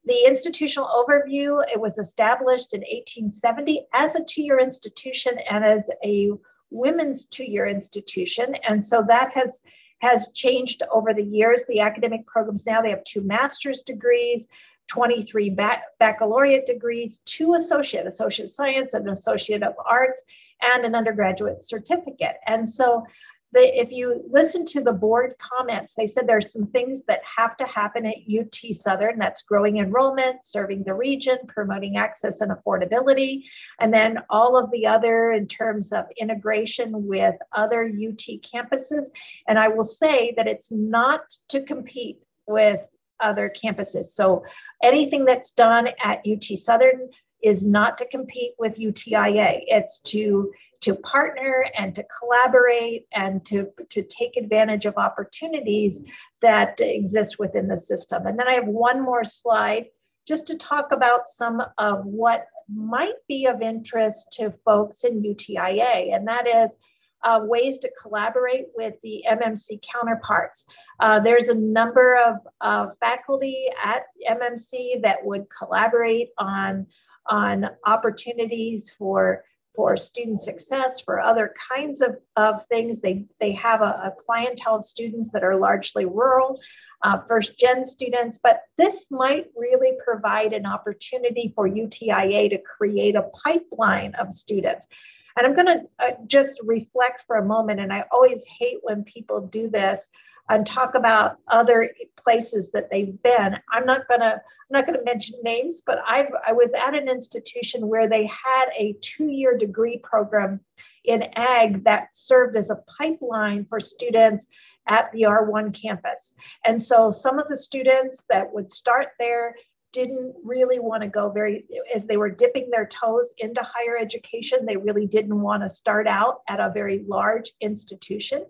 The 0.05 0.25
institutional 0.27 0.87
overview, 0.87 1.63
it 1.73 1.81
was 1.81 1.99
established 1.99 2.75
in 2.75 2.81
1870 2.81 3.87
as 3.93 4.15
a 4.15 4.25
two-year 4.25 4.61
institution 4.61 5.39
and 5.51 5.65
as 5.65 5.91
a 6.05 6.31
women's 6.71 7.27
two-year 7.27 7.67
institution. 7.67 8.55
And 8.67 8.83
so 8.83 9.05
that 9.09 9.33
has 9.33 9.61
has 9.99 10.31
changed 10.35 10.83
over 10.93 11.13
the 11.13 11.23
years. 11.23 11.65
The 11.69 11.81
academic 11.81 12.27
programs 12.27 12.67
now 12.67 12.83
they 12.83 12.91
have 12.91 13.05
two 13.05 13.23
master's 13.23 13.83
degrees, 13.83 14.49
23 14.89 15.51
bac- 15.51 15.83
baccalaureate 15.99 16.67
degrees, 16.67 17.21
two 17.25 17.55
associate, 17.55 18.07
associate 18.07 18.51
science, 18.51 18.95
and 18.95 19.09
associate 19.09 19.63
of 19.63 19.75
arts, 19.85 20.23
and 20.63 20.85
an 20.85 20.95
undergraduate 20.95 21.63
certificate. 21.63 22.37
And 22.47 22.69
so 22.69 23.07
the, 23.53 23.81
if 23.81 23.91
you 23.91 24.25
listen 24.31 24.67
to 24.67 24.83
the 24.83 24.93
board 24.93 25.35
comments, 25.39 25.95
they 25.95 26.07
said 26.07 26.27
there's 26.27 26.53
some 26.53 26.67
things 26.67 27.05
that 27.05 27.21
have 27.37 27.57
to 27.57 27.67
happen 27.67 28.05
at 28.05 28.17
UT 28.29 28.75
Southern. 28.75 29.19
That's 29.19 29.43
growing 29.43 29.79
enrollment, 29.79 30.45
serving 30.45 30.85
the 30.85 30.95
region, 30.95 31.39
promoting 31.49 31.97
access 31.97 32.41
and 32.41 32.53
affordability, 32.53 33.45
and 33.81 33.93
then 33.93 34.19
all 34.29 34.57
of 34.57 34.71
the 34.71 34.87
other 34.87 35.33
in 35.33 35.47
terms 35.47 35.93
of 35.93 36.05
integration 36.19 37.07
with 37.07 37.37
other 37.53 37.85
UT 37.85 38.25
campuses. 38.43 39.07
And 39.49 39.59
I 39.59 39.69
will 39.69 39.85
say 39.85 40.35
that 40.37 40.47
it's 40.47 40.71
not 40.71 41.23
to 41.49 41.63
compete 41.63 42.23
with 42.47 42.87
other 43.21 43.51
campuses. 43.51 44.07
So 44.07 44.45
anything 44.83 45.25
that's 45.25 45.51
done 45.51 45.89
at 46.03 46.25
UT 46.27 46.59
Southern 46.59 47.09
is 47.43 47.65
not 47.65 47.99
to 47.99 48.09
compete 48.09 48.53
with 48.59 48.79
UTIA. 48.79 49.63
It's 49.67 50.01
to 50.01 50.51
to 50.81 50.95
partner 50.95 51.67
and 51.77 51.95
to 51.97 52.05
collaborate 52.21 53.07
and 53.13 53.45
to, 53.45 53.67
to 53.91 54.01
take 54.03 54.37
advantage 54.37 54.87
of 54.87 54.97
opportunities 54.97 56.03
that 56.41 56.81
exist 56.81 57.37
within 57.39 57.67
the 57.67 57.77
system. 57.77 58.27
And 58.27 58.39
then 58.39 58.47
I 58.47 58.53
have 58.53 58.69
one 58.69 59.03
more 59.03 59.25
slide 59.25 59.87
just 60.27 60.47
to 60.47 60.57
talk 60.57 60.93
about 60.93 61.27
some 61.27 61.61
of 61.79 62.05
what 62.05 62.47
might 62.73 63.15
be 63.27 63.47
of 63.47 63.63
interest 63.63 64.29
to 64.35 64.53
folks 64.65 65.05
in 65.05 65.23
UTIA, 65.23 66.15
and 66.15 66.29
that 66.29 66.47
is 66.47 66.77
uh, 67.25 67.41
ways 67.43 67.79
to 67.79 67.91
collaborate 68.01 68.67
with 68.77 68.95
the 69.03 69.25
MMC 69.29 69.81
counterparts. 69.93 70.65
Uh, 71.01 71.19
there's 71.19 71.49
a 71.49 71.55
number 71.55 72.17
of 72.17 72.37
uh, 72.61 72.89
faculty 73.01 73.67
at 73.83 74.03
MMC 74.31 75.03
that 75.03 75.25
would 75.25 75.47
collaborate 75.57 76.29
on, 76.39 76.87
on 77.29 77.69
opportunities 77.87 78.93
for, 78.99 79.45
for 79.75 79.97
student 79.97 80.41
success, 80.41 81.01
for 81.01 81.21
other 81.21 81.55
kinds 81.75 82.01
of, 82.01 82.17
of 82.37 82.65
things. 82.67 83.01
They, 83.01 83.27
they 83.41 83.53
have 83.53 83.81
a, 83.81 83.85
a 83.85 84.15
clientele 84.19 84.77
of 84.77 84.85
students 84.85 85.31
that 85.33 85.45
are 85.45 85.57
largely 85.57 86.05
rural. 86.05 86.61
Uh, 87.05 87.21
first 87.29 87.57
gen 87.57 87.85
students, 87.85 88.41
but 88.43 88.63
this 88.77 89.07
might 89.09 89.47
really 89.57 89.93
provide 90.05 90.53
an 90.53 90.67
opportunity 90.67 91.53
for 91.55 91.69
UTIA 91.69 92.51
to 92.51 92.59
create 92.59 93.15
a 93.15 93.31
pipeline 93.45 94.13
of 94.17 94.33
students. 94.33 94.89
And 95.37 95.47
I'm 95.47 95.55
going 95.55 95.67
to 95.79 95.85
uh, 96.01 96.11
just 96.27 96.61
reflect 96.65 97.23
for 97.25 97.37
a 97.37 97.45
moment. 97.45 97.79
And 97.79 97.93
I 97.93 98.05
always 98.11 98.45
hate 98.47 98.79
when 98.83 99.05
people 99.05 99.41
do 99.41 99.71
this 99.71 100.09
and 100.49 100.67
talk 100.67 100.95
about 100.95 101.39
other 101.49 101.91
places 102.17 102.71
that 102.73 102.91
they've 102.91 103.21
been. 103.23 103.57
I'm 103.73 103.85
not 103.85 104.07
to 104.21 104.35
I'm 104.37 104.41
not 104.71 104.87
to 104.99 105.05
mention 105.05 105.39
names, 105.43 105.83
but 105.85 105.99
I 106.07 106.29
I 106.47 106.53
was 106.53 106.73
at 106.73 106.95
an 106.95 107.09
institution 107.09 107.89
where 107.89 108.09
they 108.09 108.27
had 108.27 108.67
a 108.77 108.97
two-year 109.01 109.57
degree 109.57 109.99
program 109.99 110.61
in 111.05 111.23
ag 111.35 111.85
that 111.85 112.09
served 112.13 112.57
as 112.57 112.71
a 112.71 112.83
pipeline 112.99 113.65
for 113.65 113.81
students 113.81 114.47
at 114.89 115.11
the 115.13 115.23
R1 115.23 115.75
campus. 115.81 116.35
And 116.65 116.81
so 116.81 117.11
some 117.11 117.39
of 117.39 117.49
the 117.49 117.57
students 117.57 118.25
that 118.31 118.53
would 118.53 118.71
start 118.71 119.09
there 119.19 119.55
didn't 119.93 120.35
really 120.45 120.79
want 120.79 121.03
to 121.03 121.09
go 121.09 121.31
very, 121.31 121.65
as 121.95 122.05
they 122.05 122.17
were 122.17 122.31
dipping 122.31 122.69
their 122.71 122.87
toes 122.87 123.33
into 123.39 123.63
higher 123.63 123.97
education, 123.99 124.67
they 124.67 124.77
really 124.77 125.07
didn't 125.07 125.41
want 125.41 125.63
to 125.63 125.69
start 125.69 126.07
out 126.07 126.43
at 126.49 126.61
a 126.61 126.71
very 126.73 127.05
large 127.07 127.53
institution. 127.61 128.45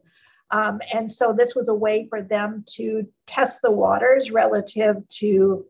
Um, 0.50 0.80
and 0.92 1.10
so 1.10 1.34
this 1.36 1.54
was 1.54 1.68
a 1.68 1.74
way 1.74 2.06
for 2.08 2.22
them 2.22 2.64
to 2.76 3.06
test 3.26 3.60
the 3.62 3.70
waters 3.70 4.30
relative 4.30 5.06
to, 5.08 5.66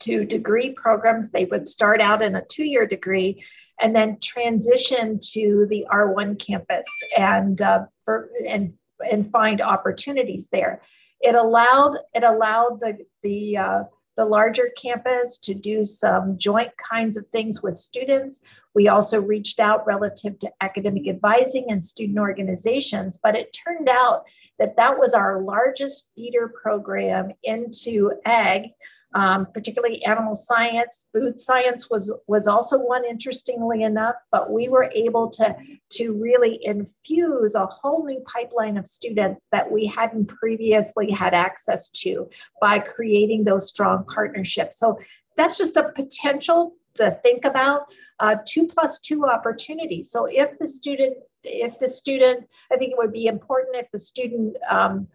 to 0.00 0.24
degree 0.24 0.72
programs. 0.72 1.30
They 1.30 1.46
would 1.46 1.66
start 1.66 2.00
out 2.00 2.22
in 2.22 2.36
a 2.36 2.44
two 2.44 2.64
year 2.64 2.86
degree 2.86 3.42
and 3.80 3.94
then 3.94 4.18
transition 4.22 5.18
to 5.32 5.66
the 5.68 5.86
R1 5.90 6.38
campus 6.38 6.86
and, 7.16 7.60
uh, 7.60 7.86
for, 8.04 8.30
and, 8.46 8.74
and 9.10 9.30
find 9.30 9.60
opportunities 9.60 10.48
there. 10.52 10.82
It 11.20 11.34
allowed, 11.34 11.96
it 12.14 12.22
allowed 12.22 12.80
the, 12.80 12.98
the, 13.22 13.56
uh, 13.56 13.82
the 14.16 14.24
larger 14.24 14.70
campus 14.76 15.38
to 15.38 15.54
do 15.54 15.84
some 15.84 16.38
joint 16.38 16.70
kinds 16.76 17.16
of 17.16 17.26
things 17.28 17.62
with 17.62 17.76
students. 17.76 18.40
We 18.74 18.88
also 18.88 19.20
reached 19.20 19.60
out 19.60 19.86
relative 19.86 20.38
to 20.40 20.52
academic 20.60 21.08
advising 21.08 21.66
and 21.70 21.84
student 21.84 22.18
organizations, 22.18 23.18
but 23.22 23.34
it 23.34 23.56
turned 23.64 23.88
out 23.88 24.24
that 24.58 24.76
that 24.76 24.98
was 24.98 25.14
our 25.14 25.42
largest 25.42 26.06
feeder 26.14 26.52
program 26.62 27.32
into 27.42 28.12
ag 28.24 28.70
um, 29.14 29.46
particularly 29.54 30.04
animal 30.04 30.34
science. 30.34 31.06
Food 31.12 31.38
science 31.38 31.88
was, 31.88 32.12
was 32.26 32.46
also 32.46 32.78
one, 32.78 33.04
interestingly 33.04 33.82
enough, 33.82 34.16
but 34.30 34.50
we 34.50 34.68
were 34.68 34.90
able 34.94 35.30
to, 35.30 35.56
to 35.92 36.20
really 36.20 36.58
infuse 36.64 37.54
a 37.54 37.66
whole 37.66 38.04
new 38.04 38.20
pipeline 38.26 38.76
of 38.76 38.86
students 38.86 39.46
that 39.52 39.70
we 39.70 39.86
hadn't 39.86 40.26
previously 40.26 41.10
had 41.10 41.32
access 41.32 41.88
to 41.90 42.28
by 42.60 42.78
creating 42.78 43.44
those 43.44 43.68
strong 43.68 44.04
partnerships. 44.12 44.78
So 44.78 44.98
that's 45.36 45.56
just 45.56 45.76
a 45.76 45.92
potential 45.94 46.74
to 46.94 47.18
think 47.22 47.44
about 47.44 47.82
uh, 48.20 48.36
two 48.46 48.66
plus 48.66 48.98
two 49.00 49.26
opportunities. 49.26 50.10
So 50.10 50.26
if 50.26 50.58
the 50.58 50.66
student, 50.66 51.16
if 51.42 51.78
the 51.78 51.88
student, 51.88 52.46
I 52.72 52.76
think 52.76 52.92
it 52.92 52.98
would 52.98 53.12
be 53.12 53.26
important 53.26 53.76
if 53.76 53.90
the 53.92 53.98
student 53.98 54.56
um, 54.70 55.08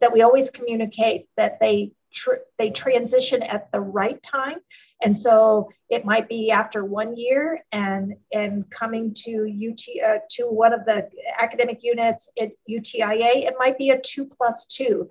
that 0.00 0.12
we 0.12 0.22
always 0.22 0.50
communicate 0.50 1.28
that 1.36 1.58
they 1.60 1.92
tr- 2.12 2.44
they 2.58 2.70
transition 2.70 3.42
at 3.42 3.70
the 3.72 3.80
right 3.80 4.22
time 4.22 4.58
and 5.02 5.16
so 5.16 5.70
it 5.88 6.04
might 6.04 6.28
be 6.28 6.50
after 6.50 6.84
one 6.84 7.16
year 7.16 7.62
and 7.72 8.14
and 8.32 8.68
coming 8.70 9.14
to 9.14 9.46
UT 9.46 9.80
uh, 10.04 10.18
to 10.30 10.44
one 10.44 10.72
of 10.72 10.84
the 10.84 11.08
academic 11.38 11.82
units 11.82 12.28
at 12.40 12.50
UTIA, 12.68 13.46
it 13.46 13.54
might 13.58 13.78
be 13.78 13.90
a 13.90 14.00
two 14.00 14.24
plus 14.24 14.66
two. 14.66 15.08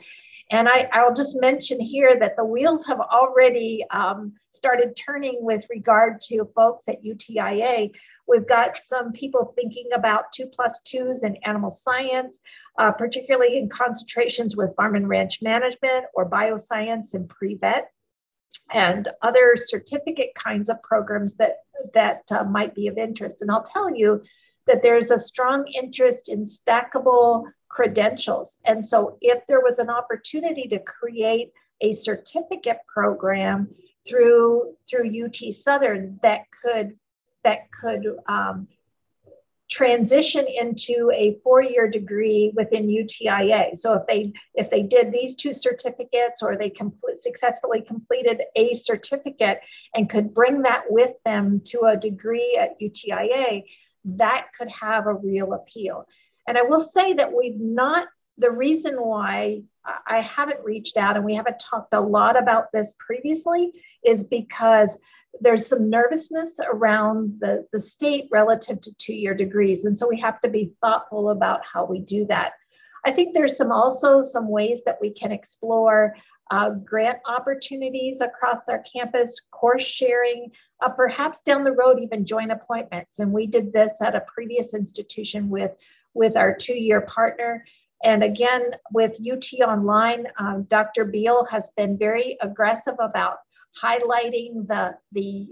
And 0.49 0.69
I, 0.69 0.89
I'll 0.93 1.13
just 1.13 1.39
mention 1.39 1.79
here 1.79 2.17
that 2.19 2.37
the 2.37 2.45
wheels 2.45 2.85
have 2.85 3.01
already 3.01 3.83
um, 3.91 4.33
started 4.49 4.95
turning 4.95 5.37
with 5.41 5.65
regard 5.69 6.21
to 6.21 6.49
folks 6.55 6.87
at 6.87 7.03
UTIA. 7.03 7.91
We've 8.27 8.47
got 8.47 8.77
some 8.77 9.11
people 9.11 9.53
thinking 9.55 9.89
about 9.93 10.31
two 10.33 10.45
plus 10.45 10.79
twos 10.85 11.23
in 11.23 11.35
animal 11.43 11.69
science, 11.69 12.39
uh, 12.77 12.91
particularly 12.91 13.57
in 13.57 13.67
concentrations 13.67 14.55
with 14.55 14.75
farm 14.75 14.95
and 14.95 15.09
ranch 15.09 15.41
management 15.41 16.05
or 16.13 16.29
bioscience 16.29 17.13
and 17.13 17.27
pre-vet 17.27 17.91
and 18.73 19.09
other 19.21 19.55
certificate 19.55 20.33
kinds 20.35 20.69
of 20.69 20.81
programs 20.81 21.35
that, 21.35 21.57
that 21.93 22.23
uh, 22.31 22.43
might 22.45 22.73
be 22.73 22.87
of 22.87 22.97
interest. 22.97 23.41
And 23.41 23.51
I'll 23.51 23.63
tell 23.63 23.93
you 23.93 24.21
that 24.65 24.81
there's 24.81 25.11
a 25.11 25.19
strong 25.19 25.67
interest 25.67 26.29
in 26.29 26.43
stackable 26.43 27.45
credentials. 27.69 28.57
And 28.65 28.83
so 28.83 29.17
if 29.21 29.45
there 29.47 29.61
was 29.61 29.79
an 29.79 29.89
opportunity 29.89 30.67
to 30.69 30.79
create 30.79 31.51
a 31.81 31.93
certificate 31.93 32.79
program 32.91 33.69
through 34.07 34.75
through 34.89 35.25
UT 35.25 35.53
Southern 35.53 36.19
that 36.23 36.41
could 36.63 36.97
that 37.43 37.71
could 37.71 38.05
um, 38.27 38.67
transition 39.69 40.45
into 40.47 41.11
a 41.13 41.37
four-year 41.43 41.89
degree 41.89 42.53
within 42.55 42.87
UTIA. 42.87 43.75
So 43.75 43.93
if 43.93 44.07
they 44.07 44.33
if 44.53 44.69
they 44.69 44.81
did 44.83 45.11
these 45.11 45.35
two 45.35 45.53
certificates 45.53 46.41
or 46.41 46.55
they 46.55 46.69
complete, 46.69 47.19
successfully 47.19 47.81
completed 47.81 48.41
a 48.55 48.73
certificate 48.73 49.59
and 49.93 50.09
could 50.09 50.33
bring 50.33 50.61
that 50.61 50.83
with 50.89 51.11
them 51.25 51.61
to 51.65 51.81
a 51.81 51.97
degree 51.97 52.57
at 52.59 52.79
UTIA, 52.79 53.63
that 54.05 54.47
could 54.57 54.69
have 54.69 55.05
a 55.05 55.13
real 55.13 55.53
appeal. 55.53 56.05
And 56.47 56.57
I 56.57 56.63
will 56.63 56.79
say 56.79 57.13
that 57.13 57.33
we've 57.33 57.59
not 57.59 58.07
the 58.37 58.51
reason 58.51 58.95
why 58.95 59.63
I 60.05 60.21
haven't 60.21 60.63
reached 60.63 60.97
out 60.97 61.15
and 61.15 61.25
we 61.25 61.35
haven't 61.35 61.59
talked 61.59 61.93
a 61.93 62.01
lot 62.01 62.37
about 62.37 62.65
this 62.71 62.95
previously 62.99 63.71
is 64.05 64.23
because 64.23 64.97
there's 65.41 65.65
some 65.65 65.89
nervousness 65.89 66.59
around 66.71 67.37
the, 67.39 67.65
the 67.73 67.81
state 67.81 68.25
relative 68.31 68.81
to 68.81 68.93
two-year 68.97 69.33
degrees. 69.33 69.85
And 69.85 69.97
so 69.97 70.07
we 70.07 70.19
have 70.19 70.39
to 70.41 70.49
be 70.49 70.71
thoughtful 70.81 71.29
about 71.29 71.61
how 71.71 71.85
we 71.85 71.99
do 71.99 72.25
that. 72.27 72.53
I 73.05 73.11
think 73.11 73.33
there's 73.33 73.57
some 73.57 73.71
also 73.71 74.21
some 74.21 74.49
ways 74.49 74.83
that 74.85 74.97
we 75.01 75.11
can 75.11 75.31
explore 75.31 76.15
uh, 76.49 76.71
grant 76.71 77.19
opportunities 77.27 78.21
across 78.21 78.61
our 78.69 78.83
campus, 78.93 79.41
course 79.51 79.83
sharing, 79.83 80.51
uh, 80.81 80.89
perhaps 80.89 81.41
down 81.41 81.63
the 81.63 81.71
road, 81.71 81.99
even 81.99 82.25
joint 82.25 82.51
appointments. 82.51 83.19
And 83.19 83.31
we 83.31 83.47
did 83.47 83.73
this 83.73 84.01
at 84.01 84.15
a 84.15 84.23
previous 84.33 84.73
institution 84.73 85.49
with, 85.49 85.71
with 86.17 86.35
our 86.35 86.53
two-year 86.53 87.01
partner. 87.01 87.63
And 88.03 88.23
again, 88.23 88.71
with 88.91 89.17
UT 89.19 89.45
Online, 89.67 90.27
um, 90.39 90.63
Dr. 90.63 91.05
Beal 91.05 91.45
has 91.45 91.71
been 91.77 91.97
very 91.97 92.37
aggressive 92.41 92.95
about 92.99 93.37
highlighting 93.81 94.67
the, 94.67 94.95
the, 95.11 95.47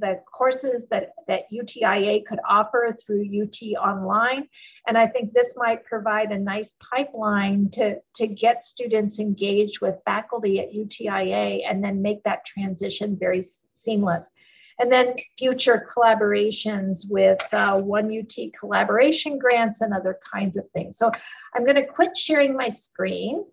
the 0.00 0.20
courses 0.32 0.88
that, 0.88 1.10
that 1.28 1.42
UTIA 1.52 2.24
could 2.24 2.38
offer 2.48 2.96
through 3.04 3.24
UT 3.24 3.60
Online. 3.78 4.48
And 4.86 4.96
I 4.96 5.06
think 5.06 5.32
this 5.32 5.54
might 5.56 5.84
provide 5.84 6.32
a 6.32 6.38
nice 6.38 6.74
pipeline 6.80 7.70
to, 7.72 7.96
to 8.14 8.26
get 8.26 8.64
students 8.64 9.18
engaged 9.18 9.80
with 9.80 9.96
faculty 10.04 10.60
at 10.60 10.72
UTIA 10.72 11.68
and 11.68 11.84
then 11.84 12.02
make 12.02 12.22
that 12.22 12.46
transition 12.46 13.16
very 13.18 13.42
seamless. 13.74 14.30
And 14.78 14.92
then 14.92 15.14
future 15.38 15.88
collaborations 15.94 17.08
with 17.08 17.42
uh, 17.52 17.80
One 17.80 18.06
UT 18.16 18.34
collaboration 18.58 19.38
grants 19.38 19.80
and 19.80 19.94
other 19.94 20.18
kinds 20.32 20.56
of 20.56 20.68
things. 20.70 20.98
So 20.98 21.10
I'm 21.54 21.64
going 21.64 21.76
to 21.76 21.86
quit 21.86 22.16
sharing 22.16 22.54
my 22.54 22.68
screen 22.68 23.44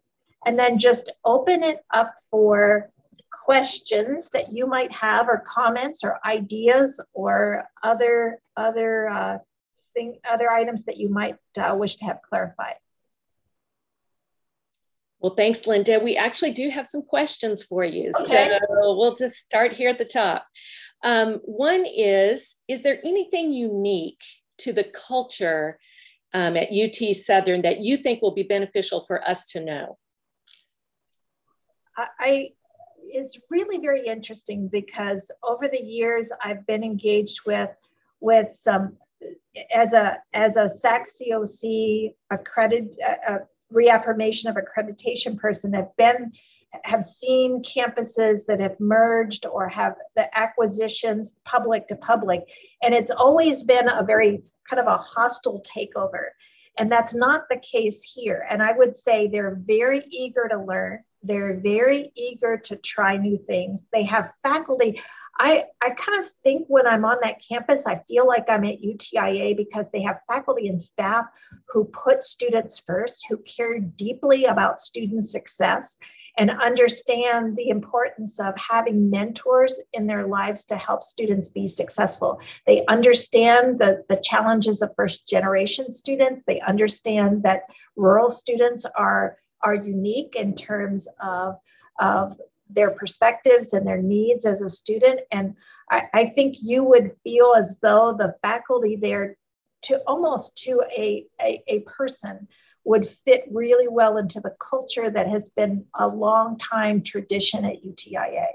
and 0.45 0.59
then 0.59 0.77
just 0.77 1.11
open 1.23 1.63
it 1.63 1.79
up 1.91 2.13
for 2.29 2.91
questions 3.31 4.29
that 4.33 4.51
you 4.51 4.67
might 4.67 4.91
have 4.91 5.27
or 5.27 5.43
comments 5.45 6.03
or 6.03 6.19
ideas 6.25 6.99
or 7.13 7.63
other 7.83 8.39
other 8.55 9.09
uh, 9.09 9.37
thing, 9.93 10.17
other 10.29 10.49
items 10.49 10.85
that 10.85 10.97
you 10.97 11.09
might 11.09 11.35
uh, 11.57 11.75
wish 11.77 11.95
to 11.97 12.05
have 12.05 12.19
clarified. 12.27 12.75
Well, 15.19 15.35
thanks, 15.35 15.65
Linda. 15.65 15.99
We 15.99 16.17
actually 16.17 16.51
do 16.51 16.69
have 16.69 16.85
some 16.85 17.01
questions 17.01 17.63
for 17.63 17.85
you. 17.85 18.11
Okay. 18.23 18.59
So 18.59 18.97
we'll 18.97 19.15
just 19.15 19.37
start 19.37 19.71
here 19.71 19.89
at 19.89 19.97
the 19.97 20.05
top. 20.05 20.45
Um, 21.03 21.41
one 21.43 21.85
is 21.85 22.55
Is 22.67 22.81
there 22.81 22.99
anything 23.03 23.51
unique 23.51 24.23
to 24.59 24.73
the 24.73 24.85
culture 24.85 25.77
um, 26.33 26.57
at 26.57 26.69
UT 26.71 27.15
Southern 27.15 27.61
that 27.63 27.79
you 27.79 27.97
think 27.97 28.21
will 28.21 28.33
be 28.33 28.43
beneficial 28.43 29.01
for 29.01 29.27
us 29.27 29.45
to 29.47 29.63
know? 29.63 29.97
I, 31.95 32.49
it's 32.97 33.37
really 33.51 33.77
very 33.77 34.07
interesting 34.07 34.67
because 34.67 35.29
over 35.43 35.67
the 35.67 35.79
years 35.79 36.31
I've 36.43 36.65
been 36.65 36.83
engaged 36.83 37.41
with 37.45 37.69
with 38.19 38.51
some 38.51 38.97
as 39.73 39.93
a 39.93 40.17
as 40.33 40.57
a 40.57 40.63
SACSCOC 40.63 42.13
accredited 42.31 42.97
uh, 43.29 43.37
reaffirmation 43.69 44.49
of 44.49 44.55
accreditation 44.55 45.37
person 45.37 45.75
I've 45.75 45.95
been 45.97 46.31
have 46.83 47.03
seen 47.03 47.63
campuses 47.63 48.45
that 48.47 48.59
have 48.59 48.79
merged 48.79 49.45
or 49.45 49.67
have 49.69 49.95
the 50.15 50.37
acquisitions 50.37 51.35
public 51.45 51.87
to 51.87 51.95
public 51.95 52.41
and 52.83 52.93
it's 52.93 53.11
always 53.11 53.63
been 53.63 53.87
a 53.87 54.03
very 54.03 54.43
kind 54.69 54.79
of 54.79 54.87
a 54.87 54.97
hostile 54.97 55.63
takeover. 55.63 56.27
And 56.77 56.91
that's 56.91 57.15
not 57.15 57.43
the 57.49 57.57
case 57.57 58.01
here. 58.01 58.45
And 58.49 58.61
i 58.61 58.73
would 58.73 58.95
say 58.95 59.27
they're 59.27 59.57
very 59.65 60.03
eager 60.09 60.47
to 60.49 60.61
learn. 60.61 61.03
They're 61.21 61.59
very 61.59 62.11
eager 62.15 62.57
to 62.57 62.75
try 62.75 63.15
new 63.15 63.37
things. 63.37 63.83
They 63.93 64.03
have 64.03 64.33
faculty. 64.41 65.01
I, 65.39 65.65
I 65.81 65.91
kind 65.91 66.23
of 66.23 66.31
think 66.43 66.65
when 66.67 66.85
I'm 66.85 67.05
on 67.05 67.17
that 67.23 67.41
campus, 67.47 67.87
I 67.87 68.03
feel 68.07 68.27
like 68.27 68.49
I'm 68.49 68.65
at 68.65 68.81
UTIA 68.81 69.55
because 69.55 69.89
they 69.91 70.01
have 70.01 70.19
faculty 70.27 70.67
and 70.67 70.81
staff 70.81 71.25
who 71.69 71.85
put 71.85 72.21
students 72.21 72.81
first, 72.85 73.25
who 73.29 73.37
care 73.37 73.79
deeply 73.79 74.45
about 74.45 74.81
student 74.81 75.25
success 75.25 75.97
and 76.37 76.49
understand 76.49 77.55
the 77.55 77.69
importance 77.69 78.39
of 78.39 78.53
having 78.57 79.09
mentors 79.09 79.81
in 79.93 80.07
their 80.07 80.25
lives 80.27 80.65
to 80.65 80.75
help 80.75 81.03
students 81.03 81.49
be 81.49 81.67
successful. 81.67 82.39
They 82.65 82.85
understand 82.87 83.79
the, 83.79 84.03
the 84.09 84.21
challenges 84.23 84.81
of 84.81 84.95
first 84.95 85.27
generation 85.27 85.91
students. 85.91 86.43
They 86.45 86.59
understand 86.61 87.43
that 87.43 87.63
rural 87.95 88.29
students 88.29 88.85
are, 88.97 89.37
are 89.61 89.75
unique 89.75 90.35
in 90.35 90.55
terms 90.55 91.07
of, 91.21 91.55
of 91.99 92.39
their 92.69 92.91
perspectives 92.91 93.73
and 93.73 93.85
their 93.85 94.01
needs 94.01 94.45
as 94.45 94.61
a 94.61 94.69
student. 94.69 95.21
And 95.31 95.55
I, 95.91 96.03
I 96.13 96.25
think 96.25 96.57
you 96.61 96.83
would 96.83 97.11
feel 97.23 97.53
as 97.55 97.77
though 97.81 98.15
the 98.17 98.35
faculty 98.41 98.95
there 98.95 99.37
to 99.83 100.01
almost 100.07 100.55
to 100.55 100.81
a, 100.97 101.25
a, 101.41 101.63
a 101.67 101.79
person 101.81 102.47
would 102.85 103.07
fit 103.07 103.45
really 103.49 103.87
well 103.87 104.17
into 104.17 104.39
the 104.39 104.55
culture 104.59 105.09
that 105.09 105.27
has 105.27 105.49
been 105.49 105.85
a 105.97 106.07
long 106.07 106.57
time 106.57 107.01
tradition 107.01 107.65
at 107.65 107.83
UTIA. 107.83 108.47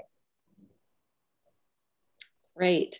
Great. 2.55 2.99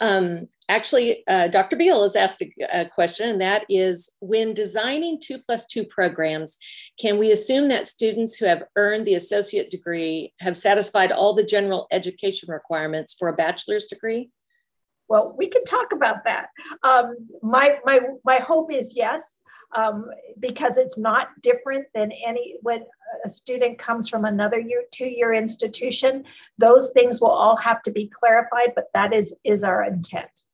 Um, 0.00 0.48
actually, 0.68 1.22
uh, 1.28 1.48
Dr. 1.48 1.76
Beal 1.76 2.02
has 2.02 2.16
asked 2.16 2.42
a, 2.42 2.52
a, 2.72 2.84
question, 2.86 3.28
and 3.28 3.40
that 3.42 3.66
is 3.68 4.10
when 4.20 4.54
designing 4.54 5.20
two 5.20 5.38
plus 5.38 5.66
two 5.66 5.84
programs, 5.84 6.56
can 6.98 7.18
we 7.18 7.32
assume 7.32 7.68
that 7.68 7.86
students 7.86 8.36
who 8.36 8.46
have 8.46 8.64
earned 8.76 9.06
the 9.06 9.14
associate 9.14 9.70
degree 9.70 10.32
have 10.40 10.56
satisfied 10.56 11.12
all 11.12 11.34
the 11.34 11.44
general 11.44 11.86
education 11.90 12.50
requirements 12.50 13.14
for 13.18 13.28
a 13.28 13.34
bachelor's 13.34 13.88
degree? 13.88 14.30
Well, 15.08 15.34
we 15.36 15.48
can 15.48 15.64
talk 15.64 15.92
about 15.92 16.24
that. 16.24 16.48
Um, 16.82 17.16
my, 17.42 17.76
my, 17.84 18.00
my 18.24 18.36
hope 18.36 18.72
is 18.72 18.96
yes 18.96 19.42
um, 19.72 20.10
because 20.38 20.76
it's 20.78 20.98
not 20.98 21.28
different 21.42 21.86
than 21.94 22.12
any 22.12 22.56
when 22.62 22.84
a 23.24 23.30
student 23.30 23.78
comes 23.78 24.08
from 24.08 24.24
another 24.24 24.58
year 24.58 24.84
two-year 24.90 25.32
institution. 25.32 26.24
Those 26.58 26.90
things 26.90 27.20
will 27.20 27.30
all 27.30 27.56
have 27.56 27.82
to 27.82 27.90
be 27.90 28.08
clarified, 28.08 28.72
but 28.74 28.90
that 28.94 29.12
is 29.12 29.34
is 29.44 29.64
our 29.64 29.84
intent. 29.84 30.44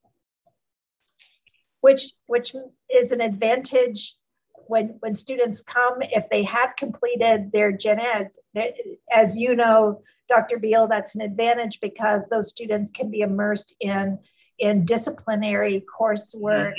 Which 1.80 2.12
which 2.26 2.54
is 2.90 3.12
an 3.12 3.20
advantage 3.20 4.14
when 4.68 4.96
when 5.00 5.14
students 5.14 5.62
come 5.62 5.98
if 6.00 6.28
they 6.28 6.42
have 6.44 6.76
completed 6.76 7.52
their 7.52 7.72
gen 7.72 8.00
eds. 8.00 8.38
As 9.10 9.36
you 9.36 9.54
know, 9.54 10.02
Dr. 10.28 10.58
Beal, 10.58 10.88
that's 10.88 11.14
an 11.14 11.20
advantage 11.20 11.80
because 11.80 12.26
those 12.26 12.50
students 12.50 12.90
can 12.90 13.10
be 13.10 13.20
immersed 13.20 13.74
in 13.80 14.18
in 14.58 14.84
disciplinary 14.84 15.84
coursework 15.98 16.74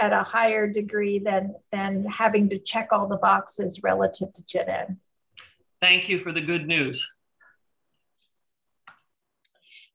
at 0.00 0.12
a 0.12 0.22
higher 0.22 0.66
degree 0.66 1.18
than 1.18 1.54
than 1.70 2.04
having 2.04 2.48
to 2.50 2.58
check 2.58 2.88
all 2.92 3.06
the 3.06 3.16
boxes 3.16 3.82
relative 3.82 4.32
to 4.34 4.42
gen 4.42 4.68
ed. 4.68 4.96
Thank 5.80 6.08
you 6.08 6.20
for 6.20 6.32
the 6.32 6.40
good 6.40 6.66
news. 6.66 7.06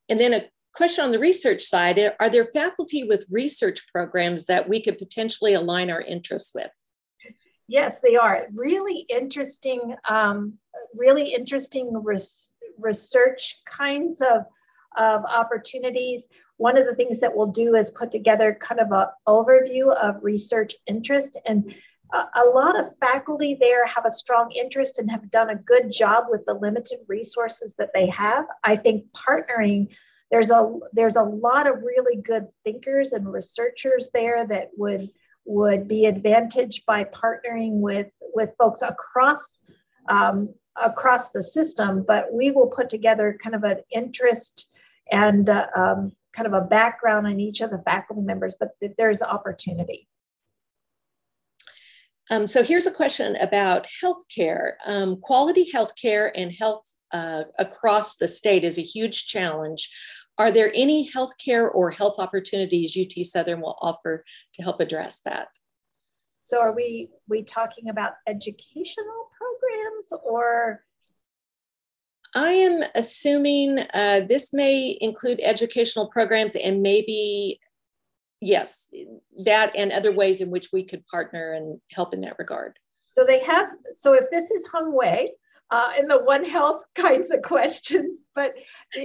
And 0.09 0.19
then 0.19 0.33
a 0.33 0.45
question 0.73 1.03
on 1.03 1.11
the 1.11 1.19
research 1.19 1.63
side, 1.63 1.99
are 2.19 2.29
there 2.29 2.45
faculty 2.45 3.03
with 3.03 3.25
research 3.29 3.87
programs 3.91 4.45
that 4.45 4.69
we 4.69 4.81
could 4.81 4.97
potentially 4.97 5.53
align 5.53 5.89
our 5.89 6.01
interests 6.01 6.53
with? 6.53 6.71
Yes, 7.67 7.99
they 7.99 8.15
are. 8.15 8.47
Really 8.53 9.05
interesting, 9.09 9.95
um, 10.07 10.53
really 10.95 11.33
interesting 11.33 11.91
res 12.03 12.51
research 12.79 13.55
kinds 13.65 14.21
of, 14.21 14.43
of 14.97 15.25
opportunities 15.25 16.27
one 16.57 16.77
of 16.77 16.85
the 16.85 16.95
things 16.95 17.19
that 17.19 17.35
we'll 17.35 17.47
do 17.47 17.75
is 17.75 17.91
put 17.91 18.11
together 18.11 18.57
kind 18.59 18.81
of 18.81 18.91
an 18.91 19.07
overview 19.27 19.93
of 19.95 20.23
research 20.23 20.75
interest 20.87 21.37
and 21.45 21.73
a 22.11 22.45
lot 22.45 22.79
of 22.79 22.97
faculty 22.99 23.57
there 23.59 23.85
have 23.85 24.05
a 24.05 24.11
strong 24.11 24.51
interest 24.51 24.99
and 24.99 25.11
have 25.11 25.29
done 25.29 25.49
a 25.49 25.55
good 25.55 25.91
job 25.91 26.25
with 26.29 26.45
the 26.45 26.53
limited 26.53 26.99
resources 27.07 27.75
that 27.77 27.89
they 27.93 28.07
have. 28.07 28.45
I 28.63 28.77
think 28.77 29.05
partnering, 29.13 29.89
there's 30.31 30.51
a 30.51 30.79
there's 30.93 31.15
a 31.15 31.23
lot 31.23 31.67
of 31.67 31.83
really 31.83 32.21
good 32.21 32.47
thinkers 32.63 33.11
and 33.11 33.31
researchers 33.31 34.09
there 34.13 34.45
that 34.47 34.69
would 34.77 35.09
would 35.45 35.87
be 35.87 36.05
advantaged 36.05 36.85
by 36.85 37.03
partnering 37.05 37.79
with 37.79 38.07
with 38.33 38.51
folks 38.57 38.81
across 38.81 39.59
um, 40.07 40.53
across 40.75 41.29
the 41.29 41.41
system. 41.41 42.05
But 42.07 42.33
we 42.33 42.51
will 42.51 42.67
put 42.67 42.89
together 42.89 43.37
kind 43.41 43.55
of 43.55 43.63
an 43.63 43.79
interest 43.91 44.71
and 45.11 45.49
uh, 45.49 45.67
um, 45.75 46.13
kind 46.37 46.47
of 46.47 46.53
a 46.53 46.65
background 46.65 47.25
on 47.25 47.39
each 47.39 47.61
of 47.61 47.71
the 47.71 47.79
faculty 47.79 48.21
members, 48.21 48.55
but 48.59 48.69
there's 48.97 49.23
opportunity. 49.23 50.07
Um, 52.29 52.45
so 52.45 52.63
here's 52.63 52.85
a 52.85 52.91
question 52.91 53.35
about 53.37 53.87
healthcare. 54.03 54.73
Um, 54.85 55.19
quality 55.21 55.69
healthcare 55.73 56.29
and 56.35 56.51
health 56.51 56.83
uh, 57.11 57.45
across 57.57 58.17
the 58.17 58.27
state 58.27 58.63
is 58.63 58.77
a 58.77 58.81
huge 58.81 59.25
challenge. 59.25 59.89
Are 60.37 60.51
there 60.51 60.71
any 60.75 61.09
healthcare 61.09 61.73
or 61.73 61.89
health 61.89 62.19
opportunities 62.19 62.97
UT 62.99 63.25
Southern 63.25 63.61
will 63.61 63.77
offer 63.81 64.23
to 64.53 64.61
help 64.61 64.79
address 64.79 65.21
that? 65.25 65.47
So 66.43 66.61
are 66.61 66.73
we 66.73 67.09
we 67.27 67.43
talking 67.43 67.89
about 67.89 68.13
educational 68.27 69.29
programs 69.37 70.23
or 70.23 70.83
I 72.37 72.51
am 72.51 72.83
assuming 72.93 73.79
uh, 73.95 74.21
this 74.27 74.53
may 74.53 74.95
include 75.01 75.39
educational 75.41 76.07
programs 76.07 76.55
and 76.55 76.83
maybe, 76.83 77.59
yes, 78.41 78.93
that 79.43 79.71
and 79.75 79.91
other 79.91 80.11
ways 80.11 80.39
in 80.39 80.51
which 80.51 80.69
we 80.71 80.83
could 80.83 81.03
partner 81.07 81.53
and 81.53 81.81
help 81.91 82.13
in 82.13 82.21
that 82.21 82.37
regard. 82.37 82.77
So 83.07 83.23
they 83.25 83.43
have, 83.43 83.69
so 83.95 84.13
if 84.13 84.25
this 84.29 84.51
is 84.51 84.67
Hung 84.67 84.93
Wei, 84.93 85.31
uh, 85.71 85.93
in 85.97 86.07
the 86.07 86.19
One 86.19 86.45
Health 86.45 86.83
kinds 86.95 87.31
of 87.31 87.41
questions, 87.41 88.27
but 88.35 88.53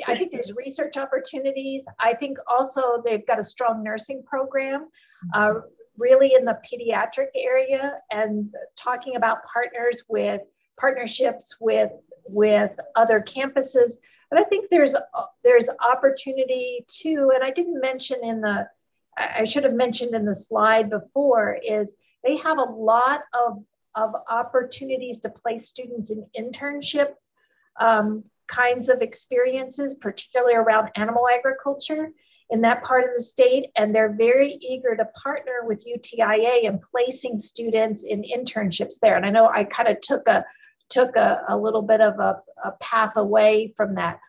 I 0.06 0.14
think 0.14 0.32
there's 0.32 0.52
research 0.54 0.98
opportunities. 0.98 1.86
I 1.98 2.12
think 2.12 2.36
also 2.46 3.02
they've 3.02 3.26
got 3.26 3.40
a 3.40 3.44
strong 3.44 3.82
nursing 3.82 4.22
program, 4.26 4.88
uh, 5.32 5.54
really 5.96 6.34
in 6.34 6.44
the 6.44 6.58
pediatric 6.70 7.28
area, 7.34 7.94
and 8.10 8.52
talking 8.76 9.16
about 9.16 9.38
partners 9.50 10.04
with 10.06 10.42
partnerships 10.78 11.56
with 11.60 11.92
with 12.26 12.72
other 12.94 13.20
campuses. 13.20 13.98
But 14.30 14.40
I 14.40 14.44
think 14.44 14.70
there's 14.70 14.94
there's 15.44 15.68
opportunity 15.80 16.84
too, 16.88 17.32
and 17.34 17.44
I 17.44 17.50
didn't 17.50 17.80
mention 17.80 18.24
in 18.24 18.40
the 18.40 18.68
I 19.16 19.44
should 19.44 19.64
have 19.64 19.74
mentioned 19.74 20.14
in 20.14 20.24
the 20.24 20.34
slide 20.34 20.88
before 20.88 21.58
is 21.62 21.94
they 22.24 22.36
have 22.38 22.58
a 22.58 22.62
lot 22.62 23.22
of 23.34 23.62
of 23.94 24.14
opportunities 24.30 25.18
to 25.18 25.28
place 25.28 25.68
students 25.68 26.10
in 26.10 26.26
internship 26.38 27.10
um, 27.78 28.24
kinds 28.46 28.88
of 28.88 29.02
experiences, 29.02 29.94
particularly 29.94 30.54
around 30.54 30.90
animal 30.96 31.28
agriculture 31.28 32.10
in 32.50 32.60
that 32.62 32.82
part 32.84 33.04
of 33.04 33.10
the 33.16 33.22
state. 33.22 33.70
And 33.76 33.94
they're 33.94 34.12
very 34.12 34.52
eager 34.60 34.94
to 34.96 35.04
partner 35.22 35.64
with 35.64 35.86
UTIA 35.86 36.64
in 36.64 36.78
placing 36.78 37.38
students 37.38 38.02
in 38.02 38.22
internships 38.22 38.98
there. 39.00 39.16
And 39.16 39.24
I 39.24 39.30
know 39.30 39.48
I 39.48 39.64
kind 39.64 39.88
of 39.88 40.00
took 40.00 40.28
a 40.28 40.44
took 40.88 41.16
a, 41.16 41.44
a 41.48 41.56
little 41.56 41.82
bit 41.82 42.00
of 42.00 42.18
a, 42.18 42.42
a 42.64 42.72
path 42.80 43.16
away 43.16 43.72
from 43.76 43.94
that 43.96 44.20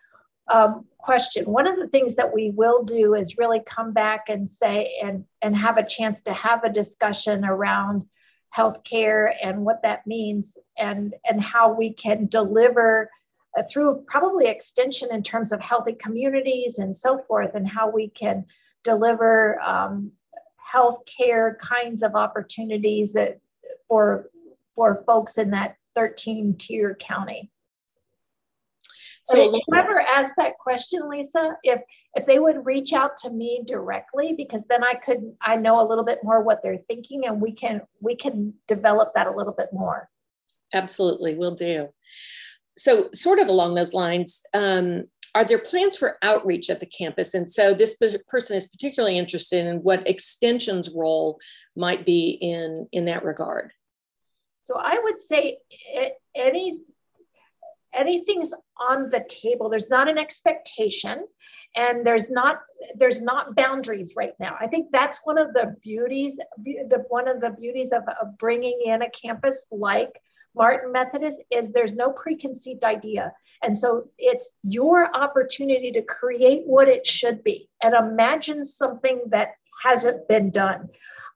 um, 0.48 0.86
question. 0.98 1.46
One 1.46 1.68
of 1.68 1.78
the 1.78 1.88
things 1.88 2.16
that 2.16 2.34
we 2.34 2.52
will 2.52 2.84
do 2.84 3.14
is 3.14 3.38
really 3.38 3.62
come 3.66 3.94
back 3.94 4.30
and 4.30 4.50
say 4.50 4.94
and 5.04 5.26
and 5.42 5.56
have 5.56 5.78
a 5.78 5.86
chance 5.86 6.22
to 6.22 6.34
have 6.34 6.64
a 6.64 6.70
discussion 6.70 7.46
around 7.46 8.06
healthcare 8.56 9.34
and 9.42 9.66
what 9.66 9.82
that 9.84 10.06
means 10.06 10.58
and 10.78 11.16
and 11.26 11.42
how 11.42 11.74
we 11.74 11.94
can 11.94 12.28
deliver 12.28 13.10
uh, 13.58 13.64
through 13.70 14.04
probably 14.08 14.48
extension 14.48 15.10
in 15.12 15.24
terms 15.24 15.52
of 15.52 15.62
healthy 15.62 15.94
communities 15.94 16.80
and 16.80 16.96
so 16.96 17.20
forth 17.28 17.56
and 17.56 17.68
how 17.68 17.90
we 17.90 18.10
can 18.10 18.46
deliver 18.84 19.60
um, 19.62 20.12
healthcare 20.74 21.58
kinds 21.60 22.04
of 22.04 22.16
opportunities 22.16 23.14
that, 23.14 23.40
for 23.88 24.30
for 24.76 25.04
folks 25.06 25.38
in 25.38 25.52
that 25.52 25.76
13 25.96 26.56
tier 26.58 26.96
county. 26.96 27.50
So 29.26 29.52
whoever 29.68 30.02
asked 30.02 30.36
that 30.38 30.58
question, 30.60 31.10
Lisa, 31.10 31.56
if 31.64 31.82
if 32.16 32.26
they 32.26 32.40
would 32.40 32.66
reach 32.66 32.92
out 32.92 33.18
to 33.20 33.30
me 33.30 33.64
directly, 33.66 34.34
because 34.34 34.66
then 34.68 34.84
I 34.84 34.96
could 34.96 35.34
I 35.42 35.56
know 35.56 35.82
a 35.82 35.88
little 35.88 36.04
bit 36.04 36.20
more 36.24 36.44
what 36.44 36.62
they're 36.62 36.82
thinking, 36.90 37.26
and 37.26 37.42
we 37.42 37.54
can 37.54 37.82
we 38.02 38.16
can 38.16 38.54
develop 38.68 39.14
that 39.16 39.28
a 39.28 39.32
little 39.32 39.54
bit 39.54 39.70
more. 39.72 40.10
Absolutely, 40.74 41.36
we'll 41.36 41.56
do. 41.56 41.90
So, 42.78 43.10
sort 43.14 43.40
of 43.40 43.48
along 43.48 43.76
those 43.76 43.94
lines, 43.94 44.42
um, 44.54 45.04
are 45.36 45.46
there 45.46 45.60
plans 45.60 45.96
for 45.96 46.18
outreach 46.22 46.70
at 46.70 46.80
the 46.80 46.86
campus? 46.86 47.34
And 47.34 47.50
so, 47.50 47.74
this 47.74 47.96
person 48.28 48.58
is 48.58 48.68
particularly 48.68 49.18
interested 49.18 49.66
in 49.66 49.78
what 49.78 50.08
extension's 50.08 50.90
role 50.90 51.40
might 51.78 52.06
be 52.06 52.32
in 52.42 52.88
in 52.92 53.06
that 53.06 53.24
regard. 53.24 53.72
So, 54.64 54.76
I 54.78 55.00
would 55.04 55.22
say 55.22 55.58
any 56.36 56.80
anything's 57.94 58.54
on 58.80 59.10
the 59.10 59.24
table. 59.30 59.70
There's 59.70 59.90
not 59.90 60.10
an 60.10 60.18
expectation 60.18 61.26
and 61.76 62.06
there's 62.06 62.30
not 62.30 62.60
there's 62.96 63.22
not 63.22 63.56
boundaries 63.56 64.14
right 64.16 64.34
now. 64.40 64.56
I 64.60 64.68
think 64.68 64.88
that's 64.92 65.20
one 65.24 65.38
of 65.38 65.54
the 65.54 65.76
beauties 65.82 66.38
the 66.58 67.04
one 67.10 67.28
of 67.28 67.42
the 67.42 67.52
beauties 67.52 67.92
of, 67.92 68.04
of 68.22 68.38
bringing 68.38 68.80
in 68.86 69.02
a 69.02 69.10
campus 69.10 69.68
like 69.72 70.20
martin 70.56 70.92
methodist 70.92 71.42
is 71.52 71.72
there's 71.72 71.94
no 71.94 72.12
preconceived 72.12 72.84
idea. 72.84 73.32
And 73.62 73.78
so 73.78 74.10
it's 74.18 74.50
your 74.64 75.16
opportunity 75.16 75.92
to 75.94 76.02
create 76.02 76.64
what 76.66 76.88
it 76.88 77.08
should 77.08 77.44
be 77.44 77.70
and 77.82 77.94
imagine 77.96 78.66
something 78.66 79.22
that 79.28 79.50
hasn't 79.84 80.28
been 80.28 80.50
done 80.50 80.90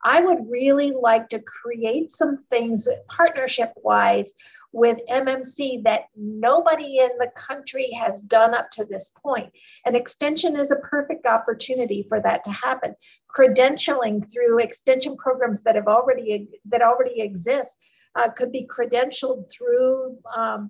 i 0.03 0.21
would 0.21 0.49
really 0.49 0.91
like 0.91 1.29
to 1.29 1.39
create 1.39 2.11
some 2.11 2.43
things 2.49 2.87
partnership 3.07 3.71
wise 3.77 4.33
with 4.73 4.99
MMC 5.09 5.83
that 5.83 6.01
nobody 6.15 6.99
in 6.99 7.09
the 7.17 7.31
country 7.35 7.89
has 7.99 8.21
done 8.21 8.53
up 8.53 8.69
to 8.71 8.85
this 8.85 9.11
point. 9.23 9.51
And 9.85 9.95
extension 9.95 10.57
is 10.57 10.71
a 10.71 10.75
perfect 10.77 11.25
opportunity 11.25 12.05
for 12.07 12.21
that 12.21 12.43
to 12.43 12.51
happen. 12.51 12.93
Credentialing 13.35 14.31
through 14.31 14.59
extension 14.59 15.15
programs 15.17 15.63
that 15.63 15.75
have 15.75 15.87
already 15.87 16.47
that 16.65 16.81
already 16.81 17.21
exist 17.21 17.77
uh, 18.15 18.29
could 18.29 18.51
be 18.51 18.67
credentialed 18.67 19.49
through 19.51 20.17
um, 20.35 20.69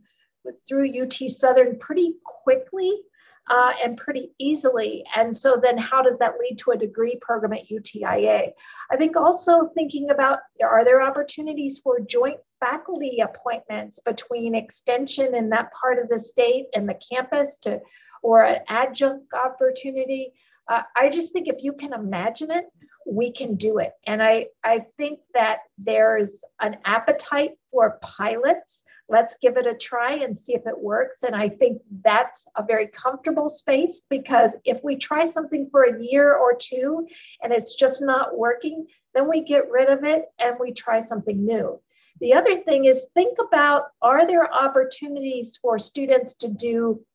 through 0.68 0.90
UT 0.90 1.14
Southern 1.30 1.78
pretty 1.80 2.16
quickly 2.24 3.02
uh, 3.50 3.72
and 3.84 3.98
pretty 3.98 4.32
easily. 4.40 5.04
And 5.16 5.36
so 5.36 5.60
then 5.62 5.78
how 5.78 6.02
does 6.02 6.20
that 6.20 6.34
lead 6.40 6.58
to 6.60 6.72
a 6.72 6.78
degree 6.78 7.18
program 7.22 7.54
at 7.54 7.70
UTIA? 7.70 8.52
I 8.92 8.98
think 8.98 9.16
also 9.16 9.70
thinking 9.74 10.10
about 10.10 10.40
are 10.64 10.84
there 10.84 11.02
opportunities 11.02 11.80
for 11.80 12.00
joint 12.00 12.40
faculty 12.60 13.20
appointments 13.20 14.00
between 14.00 14.56
extension 14.56 15.36
in 15.36 15.50
that 15.50 15.72
part 15.80 16.00
of 16.00 16.10
the 16.10 16.20
state 16.20 16.66
and 16.74 16.88
the 16.88 17.00
campus 17.12 17.58
to 17.64 17.80
or 18.24 18.44
an 18.44 18.62
adjunct 18.68 19.26
opportunity? 19.34 20.34
Uh, 20.68 20.82
I 20.96 21.10
just 21.10 21.32
think 21.32 21.48
if 21.48 21.64
you 21.64 21.72
can 21.72 21.94
imagine 21.94 22.52
it, 22.52 22.66
we 23.10 23.32
can 23.32 23.56
do 23.56 23.78
it. 23.78 23.94
And 24.06 24.22
I, 24.22 24.48
I 24.64 24.82
think 24.98 25.20
that 25.34 25.60
there's 25.78 26.44
an 26.60 26.78
appetite 26.84 27.52
for 27.72 28.00
pilots. 28.02 28.84
Let's 29.10 29.38
give 29.42 29.58
it 29.58 29.66
a 29.66 29.74
try 29.74 30.14
and 30.14 30.38
see 30.38 30.54
if 30.54 30.68
it 30.68 30.78
works. 30.78 31.24
And 31.24 31.36
I 31.36 31.50
think 31.50 31.82
that's 32.04 32.46
a 32.56 32.64
very 32.64 32.88
comfortable 32.88 33.48
space 33.48 34.02
because 34.10 34.58
if 34.66 34.84
we 34.84 34.98
try 34.98 35.26
something 35.26 35.70
for 35.72 35.84
a 35.84 36.02
year 36.02 36.34
or 36.34 36.56
two 36.60 37.08
and 37.42 37.54
it's 37.54 37.76
just 37.76 38.02
not 38.02 38.38
working, 38.38 38.88
then 39.14 39.30
we 39.30 39.42
get 39.42 39.70
rid 39.72 39.90
of 39.90 40.04
it 40.04 40.26
and 40.40 40.58
we 40.60 40.74
try 40.74 41.00
something 41.00 41.46
new. 41.46 41.80
The 42.20 42.34
other 42.34 42.56
thing 42.58 42.86
is 42.86 43.06
think 43.14 43.38
about 43.40 43.86
are 44.02 44.28
there 44.28 44.54
opportunities 44.54 45.58
for 45.62 45.80
students 45.80 46.34
to 46.36 46.48
do 46.48 47.06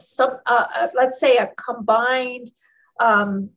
some, 0.00 0.38
uh, 0.46 0.66
uh 0.74 0.88
let's 0.94 1.18
say, 1.18 1.38
a 1.38 1.50
combined 1.56 2.50
um, 3.00 3.50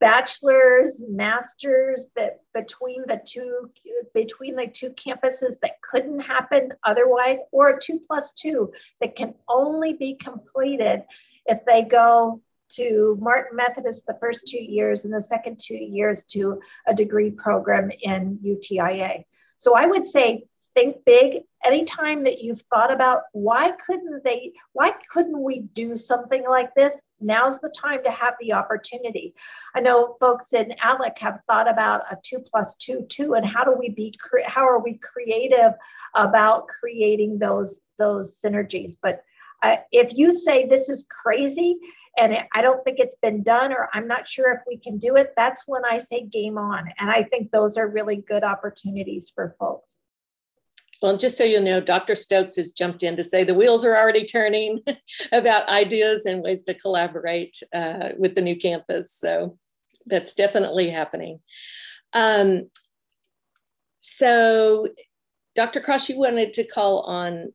bachelor's 0.00 1.00
masters 1.08 2.06
that 2.14 2.40
between 2.54 3.02
the 3.06 3.20
two 3.24 3.70
between 4.14 4.54
the 4.54 4.66
two 4.66 4.90
campuses 4.90 5.58
that 5.60 5.80
couldn't 5.82 6.20
happen 6.20 6.72
otherwise 6.84 7.40
or 7.50 7.70
a 7.70 7.80
two 7.80 8.00
plus 8.06 8.32
two 8.32 8.70
that 9.00 9.16
can 9.16 9.34
only 9.48 9.94
be 9.94 10.14
completed 10.14 11.02
if 11.46 11.64
they 11.64 11.82
go 11.82 12.40
to 12.68 13.18
martin 13.20 13.56
methodist 13.56 14.06
the 14.06 14.16
first 14.20 14.46
two 14.46 14.62
years 14.62 15.04
and 15.04 15.12
the 15.12 15.20
second 15.20 15.58
two 15.58 15.74
years 15.74 16.24
to 16.24 16.60
a 16.86 16.94
degree 16.94 17.30
program 17.30 17.90
in 18.02 18.38
utia 18.42 19.24
so 19.56 19.74
i 19.74 19.84
would 19.84 20.06
say 20.06 20.44
think 20.78 21.04
big 21.04 21.42
anytime 21.64 22.22
that 22.22 22.40
you've 22.40 22.62
thought 22.72 22.92
about 22.92 23.22
why 23.32 23.72
couldn't 23.84 24.22
they 24.22 24.52
why 24.74 24.92
couldn't 25.12 25.42
we 25.42 25.60
do 25.72 25.96
something 25.96 26.44
like 26.48 26.72
this 26.74 27.00
now's 27.20 27.58
the 27.58 27.72
time 27.76 28.00
to 28.04 28.10
have 28.10 28.34
the 28.40 28.52
opportunity 28.52 29.34
i 29.74 29.80
know 29.80 30.16
folks 30.20 30.52
in 30.52 30.72
alec 30.80 31.18
have 31.18 31.40
thought 31.48 31.68
about 31.68 32.02
a 32.12 32.16
two 32.24 32.38
plus 32.38 32.76
two 32.76 33.04
two 33.08 33.34
and 33.34 33.44
how 33.44 33.64
do 33.64 33.74
we 33.76 33.88
be 33.88 34.14
how 34.46 34.64
are 34.64 34.78
we 34.78 34.98
creative 34.98 35.72
about 36.14 36.68
creating 36.68 37.38
those 37.38 37.80
those 37.98 38.40
synergies 38.40 38.92
but 39.02 39.22
uh, 39.64 39.74
if 39.90 40.16
you 40.16 40.30
say 40.30 40.68
this 40.68 40.88
is 40.88 41.04
crazy 41.10 41.76
and 42.16 42.36
I 42.52 42.62
don't 42.62 42.82
think 42.84 42.98
it's 42.98 43.14
been 43.22 43.44
done, 43.44 43.72
or 43.72 43.88
I'm 43.94 44.08
not 44.08 44.28
sure 44.28 44.52
if 44.52 44.60
we 44.66 44.76
can 44.76 44.98
do 44.98 45.14
it, 45.16 45.32
that's 45.36 45.64
when 45.66 45.84
I 45.84 45.98
say 45.98 46.24
game 46.24 46.58
on. 46.58 46.88
And 46.98 47.10
I 47.10 47.22
think 47.22 47.52
those 47.52 47.76
are 47.76 47.86
really 47.86 48.16
good 48.16 48.42
opportunities 48.42 49.30
for 49.32 49.54
folks. 49.58 49.98
Well, 51.00 51.16
just 51.16 51.38
so 51.38 51.44
you 51.44 51.60
know, 51.60 51.80
Dr. 51.80 52.14
Stokes 52.14 52.56
has 52.56 52.72
jumped 52.72 53.02
in 53.02 53.16
to 53.16 53.24
say 53.24 53.44
the 53.44 53.54
wheels 53.54 53.84
are 53.84 53.96
already 53.96 54.24
turning 54.24 54.80
about 55.32 55.68
ideas 55.68 56.26
and 56.26 56.42
ways 56.42 56.62
to 56.64 56.74
collaborate 56.74 57.62
uh, 57.72 58.10
with 58.18 58.34
the 58.34 58.40
new 58.40 58.56
campus. 58.56 59.12
So 59.12 59.58
that's 60.06 60.34
definitely 60.34 60.90
happening. 60.90 61.40
Um, 62.12 62.68
so, 64.00 64.88
Dr. 65.54 65.80
Cross, 65.80 66.08
you 66.08 66.18
wanted 66.18 66.54
to 66.54 66.64
call 66.64 67.00
on 67.02 67.52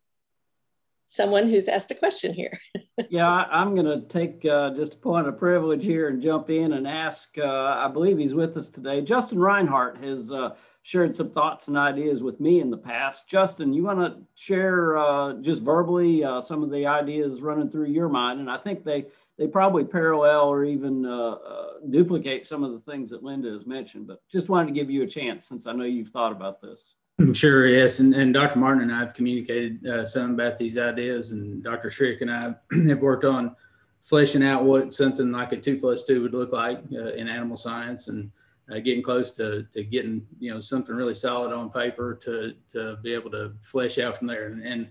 someone 1.06 1.50
who's 1.50 1.68
asked 1.68 1.92
a 1.92 1.96
question 1.96 2.34
here. 2.34 2.58
yeah, 3.10 3.28
I, 3.28 3.62
am 3.62 3.76
going 3.76 3.86
to 3.86 4.08
take 4.08 4.46
uh, 4.46 4.72
just 4.72 4.96
a 4.96 4.98
point 4.98 5.28
of 5.28 5.38
privilege 5.38 5.84
here 5.84 6.10
and 6.10 6.22
jump 6.22 6.50
in 6.50 6.74
and 6.74 6.88
ask. 6.88 7.30
Uh, 7.38 7.46
I 7.46 7.88
believe 7.88 8.18
he's 8.18 8.34
with 8.34 8.58
us 8.58 8.68
today. 8.68 9.02
Justin 9.02 9.40
Rhinehart 9.40 9.98
has 10.04 10.32
uh, 10.32 10.56
shared 10.84 11.16
some 11.16 11.32
thoughts 11.32 11.70
and 11.70 11.78
ideas 11.78 12.22
with 12.22 12.40
me 12.42 12.60
in 12.60 12.70
the 12.70 12.78
past. 12.78 13.28
Justin, 13.28 13.74
you 13.74 13.84
want 13.84 14.00
to 14.00 14.22
share 14.36 14.98
uh, 14.98 15.34
just 15.36 15.62
verbally 15.62 16.24
uh, 16.24 16.42
some 16.42 16.62
of 16.62 16.70
the 16.70 16.86
ideas 16.86 17.42
running 17.42 17.70
through 17.70 17.88
your 17.88 18.10
mind? 18.10 18.42
And 18.42 18.52
I 18.52 18.58
think 18.58 18.84
they 18.84 19.06
they 19.38 19.48
probably 19.48 19.84
parallel 19.84 20.50
or 20.50 20.64
even 20.64 21.06
uh, 21.06 21.32
uh 21.32 21.68
duplicate 21.90 22.46
some 22.46 22.64
of 22.64 22.72
the 22.72 22.92
things 22.92 23.10
that 23.10 23.24
Linda 23.24 23.50
has 23.50 23.66
mentioned. 23.66 24.08
But 24.08 24.22
just 24.30 24.50
wanted 24.50 24.68
to 24.68 24.74
give 24.74 24.92
you 24.92 25.04
a 25.04 25.08
chance 25.08 25.48
since 25.48 25.66
I 25.66 25.72
know 25.72 25.86
you've 25.86 26.10
thought 26.10 26.34
about 26.34 26.62
this. 26.62 26.94
Sure, 27.34 27.68
yes. 27.68 28.00
And, 28.00 28.14
and 28.14 28.34
Dr. 28.34 28.60
Martin 28.60 28.84
and 28.84 28.92
I 28.92 29.00
have 29.00 29.14
communicated 29.14 29.88
uh, 29.88 30.06
some 30.06 30.34
about 30.34 30.58
these 30.58 30.78
ideas, 30.78 31.32
and 31.32 31.64
Dr. 31.64 31.90
Schrick 31.90 32.22
and 32.22 32.30
I 32.30 32.56
have 32.88 33.00
worked 33.00 33.24
on 33.24 33.56
fleshing 34.02 34.44
out 34.44 34.66
what 34.66 34.94
something 34.94 35.32
like 35.32 35.54
a 35.54 35.58
two 35.58 35.80
plus 35.80 36.04
two 36.04 36.22
would 36.22 36.34
look 36.34 36.52
like 36.52 36.82
uh, 36.92 37.14
in 37.14 37.30
animal 37.30 37.56
science. 37.56 38.10
And 38.10 38.32
uh, 38.72 38.80
getting 38.80 39.04
close 39.04 39.32
to, 39.34 39.64
to 39.74 39.84
getting 39.84 40.26
you 40.40 40.54
know 40.54 40.62
something 40.62 40.96
really 40.96 41.16
solid 41.16 41.54
on 41.54 41.70
paper 41.70 42.16
to 42.16 42.54
to 42.72 42.98
be 43.04 43.14
able 43.14 43.32
to 43.32 43.54
flesh 43.62 43.98
out 44.00 44.18
from 44.18 44.28
there. 44.28 44.48
And, 44.48 44.64
and 44.64 44.90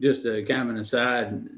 just 0.00 0.26
a 0.26 0.42
kind 0.42 0.62
of 0.62 0.68
an 0.70 0.78
aside 0.78 1.48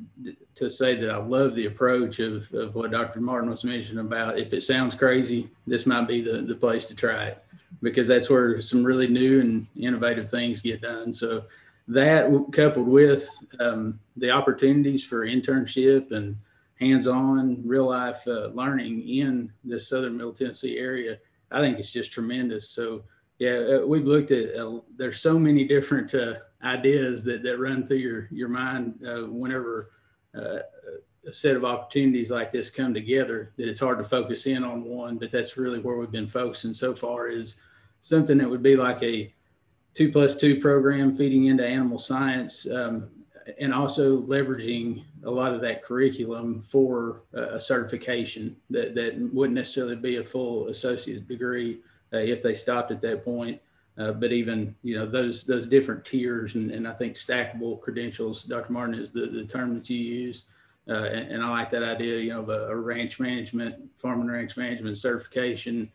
to 0.55 0.71
say 0.71 0.95
that 0.95 1.11
I 1.11 1.17
love 1.17 1.55
the 1.55 1.67
approach 1.67 2.19
of, 2.19 2.53
of 2.53 2.75
what 2.75 2.91
Dr. 2.91 3.21
Martin 3.21 3.51
was 3.51 3.65
mentioning 3.65 4.05
about 4.05 4.39
if 4.39 4.53
it 4.53 4.63
sounds 4.63 4.95
crazy, 4.95 5.49
this 5.67 5.87
might 5.87 6.07
be 6.07 6.21
the, 6.21 6.43
the 6.43 6.55
place 6.55 6.85
to 6.87 6.95
try 6.95 7.25
it 7.25 7.43
because 7.83 8.07
that's 8.07 8.29
where 8.29 8.61
some 8.61 8.85
really 8.85 9.09
new 9.09 9.41
and 9.41 9.67
innovative 9.77 10.29
things 10.29 10.61
get 10.61 10.83
done. 10.83 11.13
So 11.13 11.45
that 11.89 12.31
coupled 12.53 12.87
with 12.87 13.29
um, 13.59 13.99
the 14.17 14.31
opportunities 14.31 15.05
for 15.05 15.27
internship 15.27 16.13
and 16.13 16.37
hands-on 16.79 17.63
real 17.67 17.87
life 17.87 18.27
uh, 18.27 18.49
learning 18.49 19.09
in 19.09 19.51
the 19.65 19.81
Southern 19.81 20.17
Middle 20.17 20.33
Tennessee 20.33 20.79
area 20.79 21.19
I 21.51 21.61
think 21.61 21.79
it's 21.79 21.93
just 21.93 22.13
tremendous. 22.13 22.71
So 22.71 23.05
yeah, 23.39 23.79
uh, 23.83 23.87
we've 23.87 24.07
looked 24.07 24.31
at. 24.31 24.57
Uh, 24.57 24.81
there's 24.97 25.21
so 25.21 25.39
many 25.39 25.65
different 25.65 26.15
uh, 26.15 26.37
ideas 26.63 27.25
that 27.25 27.43
that 27.43 27.59
run 27.59 27.87
through 27.87 27.99
your 27.99 28.29
your 28.31 28.49
mind 28.49 28.99
uh, 29.07 29.23
whenever 29.23 29.91
uh, 30.35 30.59
a 31.27 31.33
set 31.33 31.57
of 31.57 31.65
opportunities 31.65 32.31
like 32.31 32.51
this 32.51 32.71
come 32.71 32.95
together. 32.95 33.53
That 33.57 33.69
it's 33.69 33.81
hard 33.81 33.99
to 33.99 34.05
focus 34.05 34.47
in 34.47 34.65
on 34.65 34.85
one, 34.85 35.19
but 35.19 35.31
that's 35.31 35.57
really 35.57 35.81
where 35.81 35.97
we've 35.97 36.11
been 36.11 36.27
focusing 36.27 36.75
so 36.75 36.95
far. 36.95 37.29
Is 37.29 37.57
something 38.01 38.39
that 38.39 38.49
would 38.49 38.63
be 38.63 38.77
like 38.77 39.03
a 39.03 39.35
two 39.93 40.11
plus 40.11 40.37
two 40.37 40.61
program 40.61 41.17
feeding 41.17 41.47
into 41.47 41.67
animal 41.67 41.99
science. 41.99 42.71
Um, 42.71 43.09
and 43.59 43.73
also 43.73 44.23
leveraging 44.23 45.05
a 45.25 45.31
lot 45.31 45.53
of 45.53 45.61
that 45.61 45.83
curriculum 45.83 46.65
for 46.69 47.23
a 47.33 47.61
certification 47.61 48.57
that, 48.71 48.95
that 48.95 49.17
wouldn't 49.33 49.55
necessarily 49.57 49.97
be 49.97 50.17
a 50.17 50.25
full 50.25 50.69
associate 50.69 51.29
degree 51.29 51.81
uh, 52.13 52.19
if 52.19 52.43
they 52.43 52.55
stopped 52.55 52.91
at 52.91 53.01
that 53.03 53.25
point. 53.25 53.61
Uh, 53.99 54.13
but 54.13 54.31
even 54.31 54.75
you 54.83 54.95
know 54.95 55.07
those 55.07 55.45
those 55.45 55.67
different 55.67 56.05
tiers 56.05 56.55
and, 56.55 56.71
and 56.71 56.87
I 56.87 56.93
think 56.93 57.15
stackable 57.15 57.81
credentials, 57.81 58.43
Dr. 58.43 58.73
Martin 58.73 58.95
is 58.95 59.11
the, 59.11 59.27
the 59.27 59.45
term 59.45 59.75
that 59.75 59.89
you 59.89 59.97
used, 59.97 60.45
uh, 60.89 61.05
and, 61.05 61.33
and, 61.33 61.43
I 61.43 61.49
like 61.49 61.71
that 61.71 61.83
idea. 61.83 62.19
You 62.19 62.35
know, 62.35 62.51
a, 62.51 62.69
a, 62.69 62.77
ranch 62.77 63.19
management, 63.19 63.77
farm 63.97 64.21
and 64.21 64.31
ranch 64.31 64.55
management 64.59 64.99
certification, 64.99 65.91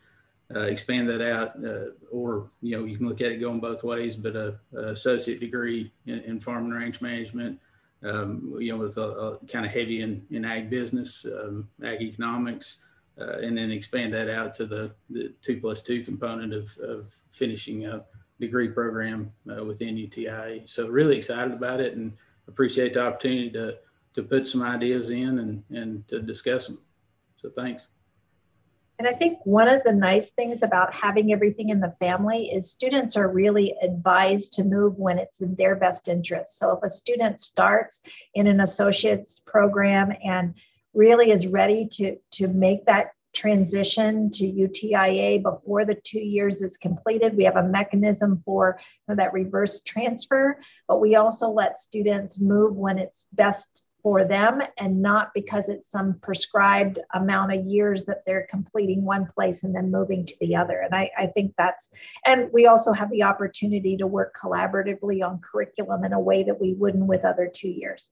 uh, 0.54 0.60
expand 0.60 1.08
that 1.08 1.22
out, 1.22 1.52
uh, 1.64 1.90
or 2.10 2.50
you 2.60 2.76
know 2.76 2.84
you 2.84 2.96
can 2.96 3.08
look 3.08 3.20
at 3.20 3.32
it 3.32 3.38
going 3.38 3.60
both 3.60 3.84
ways. 3.84 4.16
But 4.16 4.36
a, 4.36 4.58
a 4.74 4.88
associate 4.88 5.40
degree 5.40 5.92
in, 6.06 6.20
in, 6.20 6.40
farm 6.40 6.64
and 6.64 6.74
ranch 6.74 7.00
management, 7.00 7.58
um, 8.02 8.56
you 8.58 8.72
know, 8.72 8.78
with 8.78 8.96
a, 8.98 9.08
a 9.10 9.38
kind 9.46 9.64
of 9.64 9.72
heavy 9.72 10.02
in, 10.02 10.24
in 10.30 10.44
ag 10.44 10.70
business, 10.70 11.24
um, 11.24 11.68
ag 11.82 12.02
economics 12.02 12.78
uh, 13.20 13.38
and 13.42 13.56
then 13.56 13.70
expand 13.70 14.12
that 14.14 14.28
out 14.28 14.54
to 14.54 14.66
the, 14.66 14.92
the 15.10 15.32
two 15.42 15.60
plus 15.60 15.82
two 15.82 16.02
component 16.02 16.52
of, 16.52 16.76
of 16.78 17.14
finishing 17.32 17.86
a 17.86 18.04
degree 18.40 18.68
program 18.68 19.32
uh, 19.50 19.64
within 19.64 19.96
UTI. 19.96 20.62
So 20.64 20.88
really 20.88 21.16
excited 21.16 21.52
about 21.52 21.80
it 21.80 21.96
and 21.96 22.12
appreciate 22.48 22.94
the 22.94 23.06
opportunity 23.06 23.50
to, 23.50 23.78
to 24.14 24.22
put 24.22 24.46
some 24.46 24.62
ideas 24.62 25.10
in 25.10 25.38
and, 25.38 25.62
and 25.70 26.08
to 26.08 26.20
discuss 26.20 26.66
them. 26.66 26.78
So 27.40 27.50
thanks. 27.50 27.88
And 29.02 29.12
I 29.12 29.18
think 29.18 29.38
one 29.42 29.66
of 29.66 29.82
the 29.82 29.92
nice 29.92 30.30
things 30.30 30.62
about 30.62 30.94
having 30.94 31.32
everything 31.32 31.70
in 31.70 31.80
the 31.80 31.92
family 31.98 32.52
is 32.52 32.70
students 32.70 33.16
are 33.16 33.26
really 33.26 33.74
advised 33.82 34.52
to 34.52 34.62
move 34.62 34.96
when 34.96 35.18
it's 35.18 35.40
in 35.40 35.56
their 35.56 35.74
best 35.74 36.06
interest. 36.06 36.56
So 36.56 36.70
if 36.70 36.84
a 36.84 36.88
student 36.88 37.40
starts 37.40 38.00
in 38.32 38.46
an 38.46 38.60
associate's 38.60 39.40
program 39.40 40.12
and 40.24 40.54
really 40.94 41.32
is 41.32 41.48
ready 41.48 41.88
to, 41.94 42.16
to 42.34 42.46
make 42.46 42.86
that 42.86 43.10
transition 43.34 44.30
to 44.34 44.44
UTIA 44.44 45.42
before 45.42 45.84
the 45.84 45.96
two 45.96 46.20
years 46.20 46.62
is 46.62 46.76
completed. 46.76 47.36
We 47.36 47.42
have 47.42 47.56
a 47.56 47.66
mechanism 47.66 48.40
for 48.44 48.78
you 48.78 49.16
know, 49.16 49.16
that 49.16 49.32
reverse 49.32 49.80
transfer, 49.80 50.60
but 50.86 51.00
we 51.00 51.16
also 51.16 51.48
let 51.48 51.76
students 51.76 52.38
move 52.38 52.76
when 52.76 52.98
it's 52.98 53.26
best 53.32 53.82
for 54.02 54.24
them 54.24 54.60
and 54.78 55.00
not 55.00 55.32
because 55.32 55.68
it's 55.68 55.88
some 55.88 56.14
prescribed 56.22 56.98
amount 57.14 57.52
of 57.52 57.64
years 57.64 58.04
that 58.04 58.22
they're 58.26 58.48
completing 58.50 59.04
one 59.04 59.26
place 59.26 59.62
and 59.62 59.74
then 59.74 59.90
moving 59.90 60.26
to 60.26 60.34
the 60.40 60.56
other. 60.56 60.80
And 60.80 60.94
I, 60.94 61.10
I 61.16 61.26
think 61.26 61.54
that's, 61.56 61.90
and 62.26 62.50
we 62.52 62.66
also 62.66 62.92
have 62.92 63.10
the 63.10 63.22
opportunity 63.22 63.96
to 63.98 64.06
work 64.06 64.36
collaboratively 64.36 65.26
on 65.26 65.38
curriculum 65.38 66.04
in 66.04 66.12
a 66.12 66.20
way 66.20 66.42
that 66.42 66.60
we 66.60 66.74
wouldn't 66.74 67.06
with 67.06 67.24
other 67.24 67.50
two 67.52 67.68
years. 67.68 68.10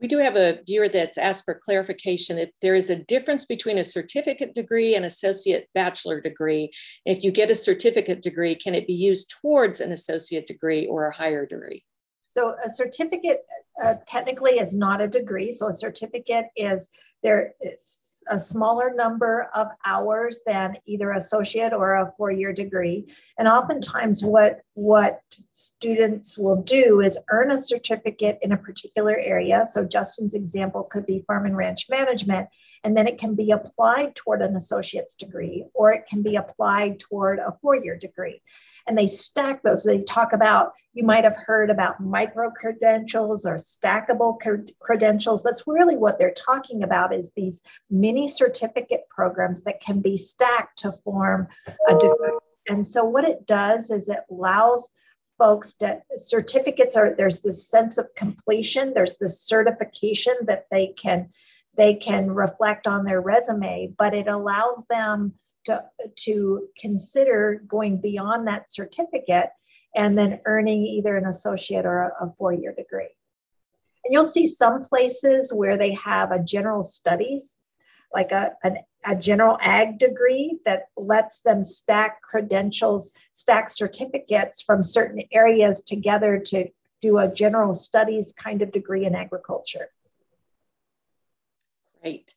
We 0.00 0.08
do 0.08 0.18
have 0.18 0.34
a 0.34 0.58
viewer 0.66 0.88
that's 0.88 1.16
asked 1.16 1.44
for 1.44 1.54
clarification 1.54 2.36
if 2.36 2.50
there 2.60 2.74
is 2.74 2.90
a 2.90 3.04
difference 3.04 3.44
between 3.44 3.78
a 3.78 3.84
certificate 3.84 4.52
degree 4.52 4.96
and 4.96 5.04
associate 5.04 5.68
bachelor 5.74 6.20
degree. 6.20 6.72
If 7.06 7.22
you 7.22 7.30
get 7.30 7.52
a 7.52 7.54
certificate 7.54 8.20
degree, 8.20 8.56
can 8.56 8.74
it 8.74 8.88
be 8.88 8.94
used 8.94 9.32
towards 9.40 9.80
an 9.80 9.92
associate 9.92 10.48
degree 10.48 10.88
or 10.88 11.06
a 11.06 11.14
higher 11.14 11.46
degree? 11.46 11.84
So 12.32 12.54
a 12.64 12.70
certificate 12.70 13.44
uh, 13.84 13.96
technically 14.06 14.52
is 14.52 14.74
not 14.74 15.02
a 15.02 15.06
degree. 15.06 15.52
So 15.52 15.68
a 15.68 15.74
certificate 15.74 16.46
is 16.56 16.88
there 17.22 17.52
is 17.60 18.22
a 18.30 18.38
smaller 18.38 18.94
number 18.94 19.50
of 19.54 19.66
hours 19.84 20.40
than 20.46 20.78
either 20.86 21.12
associate 21.12 21.74
or 21.74 21.96
a 21.96 22.12
four-year 22.16 22.54
degree. 22.54 23.04
And 23.36 23.48
oftentimes 23.48 24.24
what, 24.24 24.60
what 24.72 25.20
students 25.52 26.38
will 26.38 26.62
do 26.62 27.02
is 27.02 27.18
earn 27.30 27.50
a 27.50 27.62
certificate 27.62 28.38
in 28.40 28.52
a 28.52 28.56
particular 28.56 29.18
area. 29.18 29.66
So 29.70 29.84
Justin's 29.84 30.34
example 30.34 30.84
could 30.84 31.04
be 31.04 31.24
farm 31.26 31.44
and 31.44 31.56
ranch 31.56 31.86
management, 31.90 32.48
and 32.84 32.96
then 32.96 33.06
it 33.06 33.18
can 33.18 33.34
be 33.34 33.50
applied 33.50 34.14
toward 34.14 34.42
an 34.42 34.56
associate's 34.56 35.14
degree, 35.14 35.64
or 35.74 35.92
it 35.92 36.06
can 36.08 36.22
be 36.22 36.36
applied 36.36 36.98
toward 37.00 37.38
a 37.38 37.56
four-year 37.60 37.96
degree 37.96 38.40
and 38.86 38.96
they 38.96 39.06
stack 39.06 39.62
those. 39.62 39.84
They 39.84 40.02
talk 40.02 40.32
about, 40.32 40.72
you 40.92 41.04
might 41.04 41.24
have 41.24 41.36
heard 41.36 41.70
about 41.70 42.00
micro 42.00 42.50
credentials 42.50 43.46
or 43.46 43.56
stackable 43.56 44.38
credentials. 44.80 45.42
That's 45.42 45.64
really 45.66 45.96
what 45.96 46.18
they're 46.18 46.34
talking 46.34 46.82
about 46.82 47.14
is 47.14 47.32
these 47.36 47.60
mini 47.90 48.28
certificate 48.28 49.04
programs 49.08 49.62
that 49.62 49.80
can 49.80 50.00
be 50.00 50.16
stacked 50.16 50.80
to 50.80 50.92
form 51.04 51.48
a 51.88 51.94
degree. 51.94 52.38
And 52.68 52.86
so 52.86 53.04
what 53.04 53.24
it 53.24 53.46
does 53.46 53.90
is 53.90 54.08
it 54.08 54.20
allows 54.30 54.90
folks 55.38 55.74
to 55.74 56.00
certificates 56.16 56.96
are 56.96 57.14
there's 57.16 57.42
this 57.42 57.66
sense 57.68 57.98
of 57.98 58.14
completion, 58.14 58.92
there's 58.94 59.16
this 59.16 59.40
certification 59.40 60.34
that 60.42 60.66
they 60.70 60.88
can 60.88 61.30
they 61.76 61.94
can 61.94 62.30
reflect 62.30 62.86
on 62.86 63.04
their 63.04 63.20
resume, 63.20 63.92
but 63.98 64.14
it 64.14 64.28
allows 64.28 64.84
them 64.90 65.34
to, 65.64 65.82
to 66.16 66.68
consider 66.78 67.62
going 67.66 67.98
beyond 67.98 68.46
that 68.46 68.72
certificate 68.72 69.50
and 69.94 70.16
then 70.16 70.40
earning 70.44 70.84
either 70.84 71.16
an 71.16 71.26
associate 71.26 71.86
or 71.86 72.14
a, 72.20 72.26
a 72.26 72.32
four 72.36 72.52
year 72.52 72.74
degree. 72.76 73.08
And 74.04 74.12
you'll 74.12 74.24
see 74.24 74.46
some 74.46 74.82
places 74.82 75.52
where 75.52 75.76
they 75.76 75.92
have 75.94 76.32
a 76.32 76.42
general 76.42 76.82
studies, 76.82 77.58
like 78.12 78.32
a, 78.32 78.52
a 79.04 79.14
general 79.14 79.56
ag 79.60 79.98
degree 79.98 80.58
that 80.64 80.88
lets 80.96 81.40
them 81.40 81.62
stack 81.62 82.20
credentials, 82.22 83.12
stack 83.32 83.70
certificates 83.70 84.62
from 84.62 84.82
certain 84.82 85.22
areas 85.32 85.82
together 85.82 86.38
to 86.46 86.68
do 87.00 87.18
a 87.18 87.28
general 87.28 87.74
studies 87.74 88.32
kind 88.32 88.62
of 88.62 88.72
degree 88.72 89.06
in 89.06 89.14
agriculture. 89.14 89.88
Great. 92.02 92.34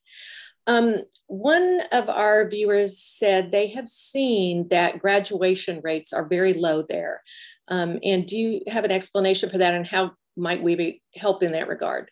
Um, 0.67 0.97
one 1.27 1.81
of 1.91 2.09
our 2.09 2.47
viewers 2.49 2.99
said 2.99 3.51
they 3.51 3.67
have 3.67 3.87
seen 3.87 4.67
that 4.69 4.99
graduation 4.99 5.81
rates 5.83 6.11
are 6.11 6.27
very 6.27 6.53
low 6.53 6.81
there. 6.81 7.21
Um, 7.67 7.99
and 8.03 8.25
do 8.25 8.37
you 8.37 8.61
have 8.67 8.83
an 8.83 8.91
explanation 8.91 9.49
for 9.49 9.57
that 9.59 9.73
and 9.73 9.85
how 9.85 10.11
might 10.35 10.61
we 10.61 10.75
be 10.75 11.01
help 11.15 11.43
in 11.43 11.51
that 11.51 11.67
regard? 11.67 12.09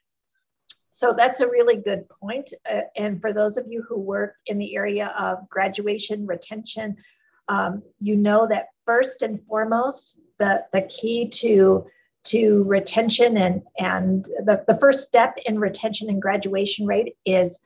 So 0.92 1.12
that's 1.12 1.40
a 1.40 1.48
really 1.48 1.78
good 1.78 2.08
point. 2.22 2.54
Uh, 2.72 2.82
and 2.96 3.20
for 3.20 3.34
those 3.34 3.58
of 3.58 3.66
you 3.68 3.84
who 3.88 4.00
work 4.00 4.36
in 4.46 4.60
the 4.60 4.76
area 4.76 5.08
of 5.18 5.50
graduation 5.50 6.28
retention, 6.28 6.98
um, 7.48 7.82
you 8.00 8.16
know 8.16 8.48
that 8.48 8.68
first 8.86 9.24
and 9.24 9.44
foremost, 9.48 10.20
the, 10.38 10.64
the 10.72 10.84
key 10.84 11.28
to 11.28 11.86
to 12.26 12.64
retention 12.64 13.38
and 13.38 13.62
and 13.78 14.26
the, 14.46 14.64
the 14.68 14.78
first 14.78 15.04
step 15.04 15.38
in 15.46 15.60
retention 15.60 16.10
and 16.10 16.22
graduation 16.22 16.86
rate 16.86 17.16
is 17.26 17.60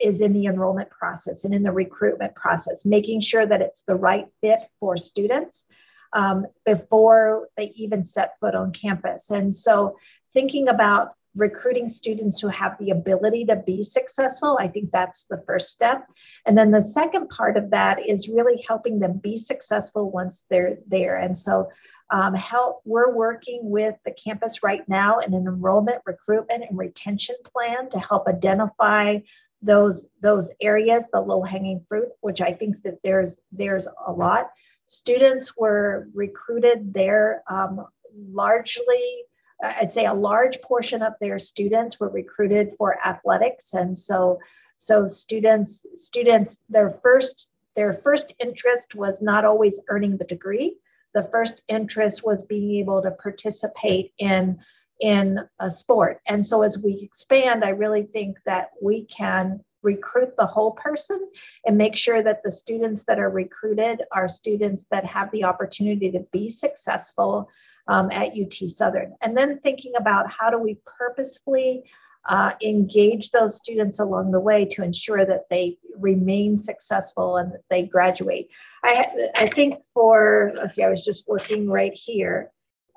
is 0.00 0.20
in 0.20 0.32
the 0.32 0.46
enrollment 0.46 0.90
process 0.90 1.44
and 1.44 1.54
in 1.54 1.62
the 1.62 1.72
recruitment 1.72 2.34
process, 2.34 2.84
making 2.84 3.20
sure 3.20 3.46
that 3.46 3.60
it's 3.60 3.82
the 3.82 3.94
right 3.94 4.26
fit 4.40 4.60
for 4.80 4.96
students 4.96 5.66
um, 6.12 6.46
before 6.64 7.48
they 7.56 7.72
even 7.76 8.04
set 8.04 8.38
foot 8.40 8.54
on 8.54 8.72
campus. 8.72 9.30
And 9.30 9.54
so, 9.54 9.96
thinking 10.32 10.68
about 10.68 11.14
recruiting 11.36 11.88
students 11.88 12.40
who 12.40 12.48
have 12.48 12.76
the 12.78 12.90
ability 12.90 13.44
to 13.44 13.56
be 13.56 13.82
successful, 13.82 14.58
I 14.60 14.68
think 14.68 14.90
that's 14.90 15.24
the 15.24 15.42
first 15.46 15.70
step. 15.70 16.06
And 16.46 16.58
then 16.58 16.70
the 16.70 16.82
second 16.82 17.28
part 17.28 17.56
of 17.56 17.70
that 17.70 18.04
is 18.04 18.28
really 18.28 18.64
helping 18.66 18.98
them 18.98 19.18
be 19.18 19.36
successful 19.36 20.10
once 20.10 20.46
they're 20.50 20.78
there. 20.86 21.16
And 21.16 21.36
so, 21.36 21.70
um, 22.12 22.34
help 22.34 22.80
we're 22.84 23.14
working 23.14 23.60
with 23.62 23.94
the 24.04 24.10
campus 24.12 24.64
right 24.64 24.82
now 24.88 25.20
in 25.20 25.32
an 25.32 25.46
enrollment, 25.46 26.02
recruitment, 26.04 26.64
and 26.68 26.76
retention 26.76 27.36
plan 27.44 27.88
to 27.90 28.00
help 28.00 28.26
identify 28.26 29.18
those 29.62 30.06
those 30.22 30.50
areas, 30.60 31.08
the 31.12 31.20
low 31.20 31.42
hanging 31.42 31.84
fruit, 31.88 32.08
which 32.20 32.40
I 32.40 32.52
think 32.52 32.82
that 32.82 32.98
there's 33.04 33.38
there's 33.52 33.86
a 34.06 34.12
lot. 34.12 34.50
Students 34.86 35.56
were 35.56 36.08
recruited 36.14 36.92
there 36.92 37.42
um, 37.48 37.86
largely. 38.32 39.24
I'd 39.62 39.92
say 39.92 40.06
a 40.06 40.14
large 40.14 40.60
portion 40.62 41.02
of 41.02 41.14
their 41.20 41.38
students 41.38 42.00
were 42.00 42.08
recruited 42.08 42.72
for 42.78 42.98
athletics, 43.06 43.74
and 43.74 43.98
so 43.98 44.38
so 44.76 45.06
students 45.06 45.84
students 45.94 46.62
their 46.68 46.98
first 47.02 47.48
their 47.76 47.92
first 47.92 48.34
interest 48.40 48.94
was 48.94 49.22
not 49.22 49.44
always 49.44 49.80
earning 49.88 50.16
the 50.16 50.24
degree. 50.24 50.76
The 51.14 51.28
first 51.30 51.62
interest 51.68 52.24
was 52.24 52.42
being 52.42 52.76
able 52.76 53.02
to 53.02 53.10
participate 53.10 54.12
in 54.18 54.58
in 55.00 55.40
a 55.58 55.70
sport. 55.70 56.20
And 56.26 56.44
so 56.44 56.62
as 56.62 56.78
we 56.78 57.00
expand, 57.02 57.64
I 57.64 57.70
really 57.70 58.02
think 58.02 58.36
that 58.44 58.70
we 58.82 59.04
can 59.04 59.64
recruit 59.82 60.36
the 60.36 60.46
whole 60.46 60.72
person 60.72 61.26
and 61.64 61.78
make 61.78 61.96
sure 61.96 62.22
that 62.22 62.42
the 62.42 62.50
students 62.50 63.04
that 63.04 63.18
are 63.18 63.30
recruited 63.30 64.02
are 64.12 64.28
students 64.28 64.86
that 64.90 65.06
have 65.06 65.30
the 65.30 65.44
opportunity 65.44 66.10
to 66.10 66.20
be 66.32 66.50
successful 66.50 67.48
um, 67.88 68.10
at 68.10 68.32
UT 68.32 68.68
Southern. 68.68 69.14
And 69.20 69.36
then 69.36 69.60
thinking 69.60 69.92
about 69.98 70.30
how 70.30 70.50
do 70.50 70.58
we 70.58 70.78
purposefully 70.98 71.84
uh, 72.28 72.52
engage 72.62 73.30
those 73.30 73.56
students 73.56 73.98
along 73.98 74.30
the 74.30 74.40
way 74.40 74.64
to 74.64 74.82
ensure 74.82 75.24
that 75.24 75.48
they 75.48 75.78
remain 75.96 76.58
successful 76.58 77.38
and 77.38 77.52
that 77.52 77.62
they 77.70 77.82
graduate. 77.84 78.50
I, 78.84 79.06
I 79.34 79.48
think 79.48 79.76
for, 79.94 80.52
let's 80.54 80.74
see, 80.74 80.82
I 80.82 80.90
was 80.90 81.04
just 81.04 81.28
looking 81.28 81.68
right 81.68 81.94
here. 81.94 82.50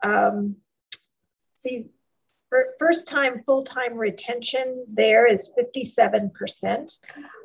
Um, 0.03 0.57
see, 1.55 1.87
first 2.77 3.07
time 3.07 3.41
full 3.45 3.63
time 3.63 3.95
retention 3.95 4.85
there 4.87 5.25
is 5.25 5.51
57%. 5.57 6.99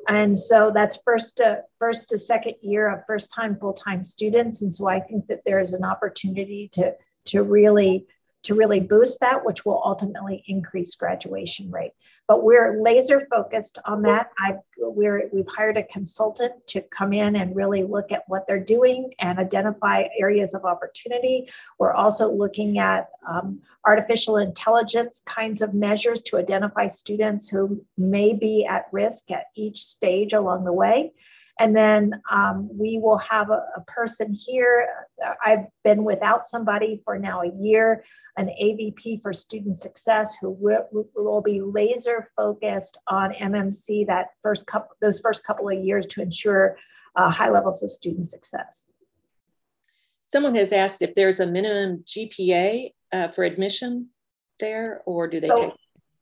And 0.07 0.37
so 0.37 0.71
that's 0.73 0.99
first 1.03 1.37
to, 1.37 1.63
first 1.79 2.09
to 2.09 2.17
second 2.17 2.55
year 2.61 2.89
of 2.89 3.05
first 3.07 3.33
time 3.33 3.57
full 3.57 3.73
time 3.73 4.03
students. 4.03 4.61
And 4.61 4.71
so 4.71 4.87
I 4.87 4.99
think 4.99 5.27
that 5.27 5.41
there 5.45 5.59
is 5.59 5.73
an 5.73 5.83
opportunity 5.83 6.69
to, 6.73 6.93
to 7.29 7.43
really 7.43 8.05
to 8.41 8.55
really 8.55 8.79
boost 8.79 9.19
that, 9.19 9.45
which 9.45 9.65
will 9.65 9.81
ultimately 9.83 10.43
increase 10.47 10.95
graduation 10.95 11.69
rate. 11.69 11.91
But 12.25 12.43
we're 12.43 12.81
laser 12.81 13.27
focused 13.29 13.79
on 13.85 14.01
that. 14.03 14.29
I 14.37 14.55
we're 14.77 15.29
we've 15.33 15.47
hired 15.47 15.77
a 15.77 15.83
consultant 15.83 16.53
to 16.67 16.81
come 16.81 17.11
in 17.11 17.35
and 17.35 17.55
really 17.55 17.83
look 17.83 18.11
at 18.11 18.23
what 18.27 18.47
they're 18.47 18.63
doing 18.63 19.13
and 19.19 19.39
identify 19.39 20.05
areas 20.17 20.53
of 20.53 20.63
opportunity. 20.63 21.49
We're 21.79 21.93
also 21.93 22.31
looking 22.31 22.79
at 22.79 23.09
um, 23.27 23.61
artificial 23.85 24.37
intelligence 24.37 25.21
kinds 25.25 25.61
of 25.61 25.73
measures 25.73 26.21
to 26.23 26.37
identify 26.37 26.87
students 26.87 27.49
who 27.49 27.83
may 27.97 28.33
be 28.33 28.65
at 28.65 28.85
risk 28.91 29.31
at 29.31 29.45
each 29.55 29.83
stage 29.83 30.33
along 30.33 30.63
the 30.63 30.73
way. 30.73 31.11
And 31.59 31.75
then 31.75 32.21
um, 32.31 32.69
we 32.71 32.99
will 32.99 33.17
have 33.17 33.49
a, 33.49 33.61
a, 33.75 33.81
person 33.85 34.33
here. 34.33 34.87
I've 35.45 35.65
been 35.83 36.05
without 36.05 36.45
somebody 36.45 37.01
for 37.03 37.19
now 37.19 37.41
a 37.41 37.51
year, 37.61 38.05
an 38.37 38.47
AVP 38.47 39.21
for 39.21 39.33
student 39.33 39.77
success 39.77 40.37
who 40.39 40.51
will, 40.51 40.87
will 41.13 41.41
be 41.41 41.61
laser 41.61 42.31
focused 42.37 42.97
on 43.07 43.33
MMC 43.33 44.07
that 44.07 44.27
first 44.41 44.67
couple, 44.67 44.95
those 45.01 45.19
first 45.19 45.43
couple 45.43 45.67
of 45.67 45.83
years 45.83 46.05
to 46.07 46.21
ensure 46.21 46.77
uh, 47.17 47.29
high 47.29 47.49
levels 47.49 47.83
of 47.83 47.91
student 47.91 48.27
success. 48.27 48.85
Someone 50.27 50.55
has 50.55 50.71
asked 50.71 51.01
if 51.01 51.13
there's 51.15 51.41
a 51.41 51.47
minimum 51.47 52.03
GPA 52.05 52.93
uh, 53.11 53.27
for 53.27 53.43
admission 53.43 54.09
there, 54.59 55.01
or 55.05 55.27
do 55.27 55.41
they 55.41 55.47
so, 55.47 55.55
take? 55.55 55.73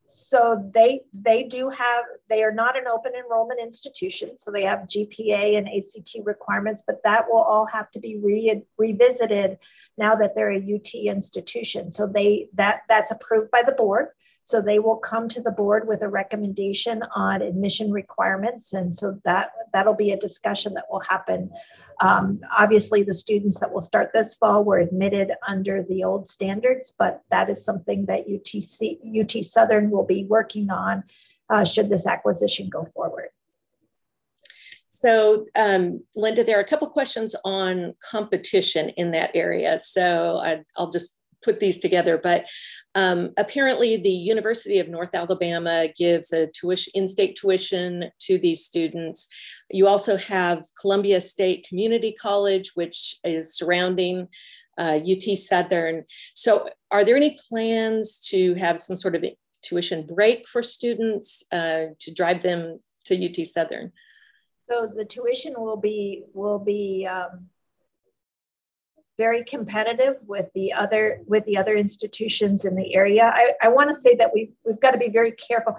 So 0.08 0.70
they 0.74 1.02
they 1.14 1.44
do 1.44 1.70
have 1.70 2.06
they 2.30 2.44
are 2.44 2.52
not 2.52 2.78
an 2.78 2.88
open 2.88 3.12
enrollment 3.14 3.60
institution 3.60 4.38
so 4.38 4.50
they 4.52 4.64
have 4.64 4.80
gpa 4.88 5.58
and 5.58 5.68
act 5.68 6.16
requirements 6.26 6.82
but 6.86 7.04
that 7.04 7.26
will 7.30 7.42
all 7.42 7.66
have 7.66 7.92
to 7.92 8.00
be 8.00 8.18
re- 8.18 8.64
revisited 8.78 9.58
now 9.98 10.16
that 10.16 10.36
they're 10.36 10.52
a 10.52 10.76
ut 10.76 10.94
institution. 10.94 11.92
So 11.92 12.08
they 12.08 12.50
that 12.54 12.82
that's 12.88 13.12
approved 13.12 13.52
by 13.52 13.64
the 13.64 13.72
board 13.72 14.10
so 14.48 14.62
they 14.62 14.80
will 14.80 14.96
come 14.96 15.28
to 15.28 15.42
the 15.42 15.52
board 15.52 15.86
with 15.88 16.02
a 16.02 16.08
recommendation 16.08 17.04
on 17.14 17.42
admission 17.42 17.92
requirements 17.92 18.72
and 18.74 18.96
so 18.96 19.20
that 19.26 19.52
that'll 19.74 19.94
be 19.94 20.12
a 20.12 20.18
discussion 20.18 20.74
that 20.74 20.86
will 20.90 21.02
happen 21.02 21.50
um, 22.00 22.42
obviously, 22.56 23.04
the 23.04 23.14
students 23.14 23.60
that 23.60 23.74
will 23.74 23.82
start 23.82 24.12
this 24.14 24.36
fall 24.36 24.64
were 24.64 24.78
admitted 24.78 25.32
under 25.48 25.84
the 25.84 26.04
old 26.04 26.28
standards, 26.28 26.94
but 26.98 27.24
that 27.32 27.50
is 27.50 27.66
something 27.66 28.06
that 28.06 28.28
UTC, 28.28 29.00
UT 29.20 29.44
Southern 29.44 29.90
will 29.90 30.06
be 30.06 30.26
working 30.26 30.70
on 30.70 31.04
uh, 31.50 31.64
should 31.64 31.90
this 31.90 32.06
acquisition 32.06 32.70
go 32.70 32.88
forward. 32.94 33.30
So, 34.90 35.46
um, 35.56 36.04
Linda, 36.16 36.44
there 36.44 36.58
are 36.58 36.62
a 36.62 36.68
couple 36.68 36.90
questions 36.90 37.36
on 37.44 37.94
competition 38.02 38.90
in 38.90 39.12
that 39.12 39.32
area. 39.34 39.78
So 39.80 40.38
I, 40.38 40.64
will 40.78 40.90
just 40.90 41.17
put 41.44 41.60
these 41.60 41.78
together, 41.80 42.18
but 42.22 42.46
um, 42.96 43.32
apparently 43.38 43.98
the 43.98 44.10
University 44.10 44.80
of 44.80 44.90
North 44.90 45.14
Alabama 45.14 45.88
gives 45.96 46.34
a 46.34 46.48
tuition, 46.48 46.92
in-state 46.96 47.38
tuition 47.40 48.10
to 48.20 48.38
these 48.38 48.66
students. 48.66 49.28
You 49.70 49.88
also 49.88 50.18
have 50.18 50.64
Columbia 50.80 51.22
State 51.22 51.66
Community 51.68 52.12
College, 52.12 52.72
which 52.76 53.18
is 53.24 53.56
surrounding 53.56 54.28
uh, 54.78 55.00
UT 55.04 55.38
Southern. 55.38 56.06
So 56.34 56.68
are 56.92 57.04
there 57.04 57.16
any 57.16 57.38
plans 57.50 58.20
to 58.30 58.56
have 58.56 58.80
some 58.80 58.96
sort 58.96 59.16
of 59.16 59.26
tuition 59.62 60.06
break 60.06 60.48
for 60.48 60.64
students 60.64 61.44
uh, 61.52 61.86
to 62.00 62.14
drive 62.14 62.42
them 62.42 62.80
to 63.06 63.16
UT 63.16 63.46
Southern? 63.48 63.92
So 64.70 64.92
the 64.94 65.06
tuition 65.06 65.54
will 65.58 65.78
be 65.78 66.26
will 66.34 66.60
be 66.60 67.08
um, 67.10 67.48
very 69.18 69.44
competitive 69.44 70.16
with 70.26 70.46
the 70.54 70.72
other 70.72 71.22
with 71.28 71.44
the 71.46 71.58
other 71.58 71.76
institutions 71.76 72.66
in 72.66 72.76
the 72.76 72.94
area. 72.94 73.32
I, 73.34 73.54
I 73.64 73.68
want 73.70 73.90
to 73.90 73.96
say 73.96 74.16
that 74.16 74.32
we've, 74.34 74.52
we've 74.64 74.80
got 74.80 74.92
to 74.92 74.98
be 74.98 75.10
very 75.10 75.32
careful. 75.32 75.76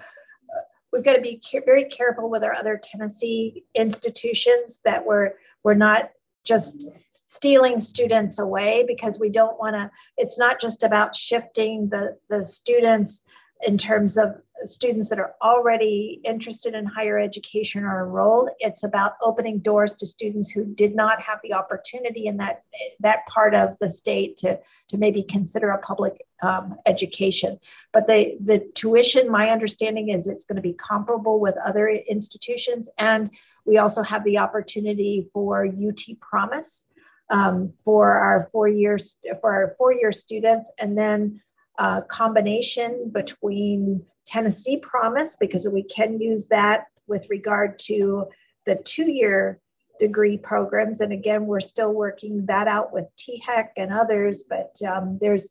We've 0.93 1.05
got 1.05 1.15
to 1.15 1.21
be 1.21 1.41
ca- 1.45 1.65
very 1.65 1.85
careful 1.85 2.29
with 2.31 2.43
our 2.43 2.55
other 2.55 2.81
Tennessee 2.83 3.65
institutions 3.75 4.81
that 4.85 5.05
we're 5.05 5.33
we're 5.63 5.75
not 5.75 6.11
just 6.45 6.89
stealing 7.27 7.79
students 7.79 8.39
away 8.39 8.85
because 8.89 9.21
we 9.21 9.29
don't 9.29 9.59
want 9.59 9.77
to. 9.77 9.91
It's 10.17 10.39
not 10.39 10.61
just 10.61 10.83
about 10.83 11.15
shifting 11.15 11.89
the 11.91 12.17
the 12.29 12.45
students 12.45 13.23
in 13.63 13.79
terms 13.79 14.17
of 14.17 14.37
students 14.67 15.09
that 15.09 15.19
are 15.19 15.35
already 15.43 16.21
interested 16.25 16.75
in 16.75 16.85
higher 16.85 17.19
education 17.19 17.85
or 17.85 18.05
enrolled. 18.05 18.51
It's 18.59 18.83
about 18.83 19.13
opening 19.23 19.59
doors 19.61 19.95
to 19.97 20.07
students 20.07 20.51
who 20.51 20.65
did 20.65 20.95
not 20.95 21.21
have 21.23 21.39
the 21.43 21.53
opportunity 21.53 22.27
in 22.27 22.37
that 22.39 22.63
that 23.01 23.27
part 23.27 23.55
of 23.55 23.77
the 23.81 23.89
state 23.89 24.37
to, 24.39 24.59
to 24.89 24.97
maybe 24.97 25.23
consider 25.23 25.71
a 25.71 25.79
public 25.79 26.25
um, 26.43 26.77
education. 26.87 27.59
But 27.93 28.07
the, 28.07 28.37
the 28.45 28.69
tuition, 28.75 29.31
my 29.31 29.51
understanding 29.51 30.11
is 30.11 30.29
it's 30.29 30.45
going 30.45 30.57
to 30.57 30.63
be 30.63 30.75
comparable 30.75 31.41
with 31.41 31.57
other 31.65 31.89
institutions. 31.89 32.89
And 32.99 33.31
we 33.65 33.79
also 33.79 34.03
have 34.03 34.25
the 34.25 34.39
opportunity 34.39 35.29
for 35.33 35.67
UT 35.67 36.21
Promise 36.21 36.87
um, 37.31 37.73
for 37.85 38.15
our 38.15 38.49
four 38.53 38.69
years 38.69 39.17
for 39.41 39.53
our 39.53 39.75
four 39.77 39.93
year 39.93 40.13
students. 40.13 40.73
And 40.79 40.97
then 40.97 41.43
uh, 41.79 42.03
combination 42.03 43.11
between 43.11 44.05
Tennessee 44.27 44.77
Promise, 44.79 45.37
because 45.37 45.69
we 45.69 45.83
can 45.85 46.21
use 46.21 46.47
that 46.49 46.87
with 47.07 47.27
regard 47.31 47.79
to 47.79 48.27
the 48.67 48.77
two 48.77 49.11
year 49.11 49.61
degree 49.99 50.37
programs. 50.37 51.01
And 51.01 51.13
again, 51.13 51.47
we're 51.47 51.61
still 51.61 51.93
working 51.93 52.47
that 52.47 52.69
out 52.69 52.93
with 52.93 53.07
THEC 53.17 53.71
and 53.77 53.93
others, 53.93 54.45
but 54.49 54.77
um, 54.87 55.19
there's 55.21 55.51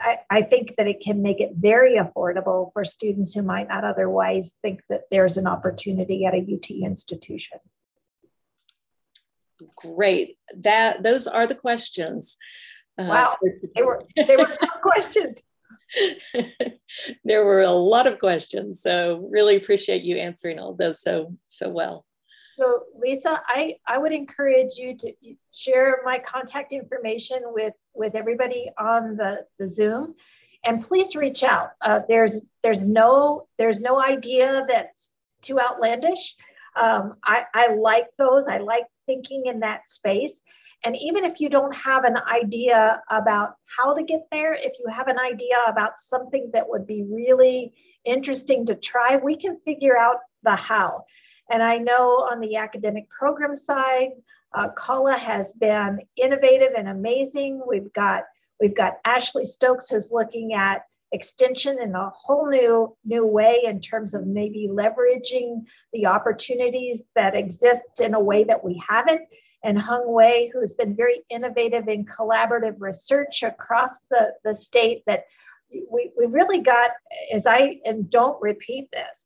I, 0.00 0.18
I, 0.28 0.42
think 0.42 0.74
that 0.76 0.88
it 0.88 1.00
can 1.00 1.22
make 1.22 1.40
it 1.40 1.52
very 1.54 1.98
affordable 1.98 2.72
for 2.72 2.84
students 2.84 3.32
who 3.32 3.42
might 3.42 3.68
not 3.68 3.84
otherwise 3.84 4.56
think 4.60 4.80
that 4.88 5.02
there's 5.12 5.36
an 5.36 5.46
opportunity 5.46 6.26
at 6.26 6.34
a 6.34 6.38
UT 6.38 6.68
institution. 6.68 7.58
Great. 9.76 10.36
That 10.56 11.04
those 11.04 11.28
are 11.28 11.46
the 11.46 11.54
questions. 11.54 12.36
Uh, 12.98 13.04
wow, 13.04 13.36
they 13.74 13.82
were 13.82 14.02
they 14.16 14.36
were 14.36 14.46
tough 14.46 14.80
questions. 14.82 15.42
there 17.24 17.44
were 17.44 17.62
a 17.62 17.70
lot 17.70 18.06
of 18.06 18.18
questions, 18.18 18.82
so 18.82 19.28
really 19.30 19.56
appreciate 19.56 20.02
you 20.02 20.16
answering 20.16 20.58
all 20.58 20.74
those 20.74 21.00
so 21.00 21.34
so 21.46 21.68
well. 21.68 22.04
So 22.54 22.84
Lisa, 22.96 23.42
I, 23.48 23.78
I 23.88 23.98
would 23.98 24.12
encourage 24.12 24.76
you 24.76 24.96
to 24.98 25.12
share 25.52 26.02
my 26.04 26.20
contact 26.20 26.72
information 26.72 27.38
with, 27.46 27.74
with 27.94 28.14
everybody 28.14 28.70
on 28.78 29.16
the, 29.16 29.44
the 29.58 29.66
Zoom 29.66 30.14
and 30.64 30.80
please 30.80 31.16
reach 31.16 31.42
out. 31.42 31.70
Uh, 31.80 32.00
there's, 32.08 32.42
there's, 32.62 32.84
no, 32.84 33.48
there's 33.58 33.80
no 33.80 34.00
idea 34.00 34.64
that's 34.68 35.10
too 35.42 35.58
outlandish. 35.58 36.36
Um, 36.76 37.16
I, 37.24 37.44
I 37.52 37.74
like 37.74 38.06
those. 38.18 38.46
I 38.46 38.58
like 38.58 38.84
thinking 39.06 39.46
in 39.46 39.58
that 39.60 39.88
space. 39.88 40.40
And 40.84 40.96
even 40.98 41.24
if 41.24 41.40
you 41.40 41.48
don't 41.48 41.74
have 41.74 42.04
an 42.04 42.18
idea 42.30 43.02
about 43.10 43.54
how 43.78 43.94
to 43.94 44.02
get 44.02 44.26
there, 44.30 44.52
if 44.52 44.74
you 44.78 44.86
have 44.92 45.08
an 45.08 45.18
idea 45.18 45.56
about 45.66 45.96
something 45.96 46.50
that 46.52 46.68
would 46.68 46.86
be 46.86 47.04
really 47.04 47.72
interesting 48.04 48.66
to 48.66 48.74
try, 48.74 49.16
we 49.16 49.36
can 49.36 49.58
figure 49.64 49.96
out 49.96 50.16
the 50.42 50.54
how. 50.54 51.04
And 51.50 51.62
I 51.62 51.78
know 51.78 52.28
on 52.30 52.40
the 52.40 52.56
academic 52.56 53.08
program 53.08 53.56
side, 53.56 54.10
uh, 54.54 54.68
CALA 54.76 55.16
has 55.16 55.54
been 55.54 56.00
innovative 56.16 56.72
and 56.76 56.88
amazing. 56.88 57.62
We've 57.66 57.92
got 57.92 58.24
we've 58.60 58.76
got 58.76 58.98
Ashley 59.04 59.46
Stokes 59.46 59.88
who's 59.88 60.12
looking 60.12 60.52
at 60.52 60.82
extension 61.12 61.78
in 61.80 61.94
a 61.94 62.10
whole 62.10 62.48
new 62.48 62.96
new 63.04 63.26
way 63.26 63.62
in 63.64 63.80
terms 63.80 64.14
of 64.14 64.26
maybe 64.26 64.68
leveraging 64.70 65.62
the 65.92 66.06
opportunities 66.06 67.04
that 67.14 67.34
exist 67.34 68.00
in 68.00 68.14
a 68.14 68.20
way 68.20 68.44
that 68.44 68.62
we 68.62 68.82
haven't 68.86 69.22
and 69.64 69.78
Hongwei, 69.78 70.50
who's 70.52 70.74
been 70.74 70.94
very 70.94 71.22
innovative 71.30 71.88
in 71.88 72.04
collaborative 72.04 72.76
research 72.78 73.42
across 73.42 74.00
the, 74.10 74.32
the 74.44 74.54
state 74.54 75.02
that 75.06 75.24
we, 75.90 76.12
we 76.16 76.26
really 76.26 76.60
got, 76.60 76.90
as 77.32 77.46
I, 77.46 77.80
and 77.84 78.08
don't 78.10 78.40
repeat 78.40 78.88
this, 78.92 79.24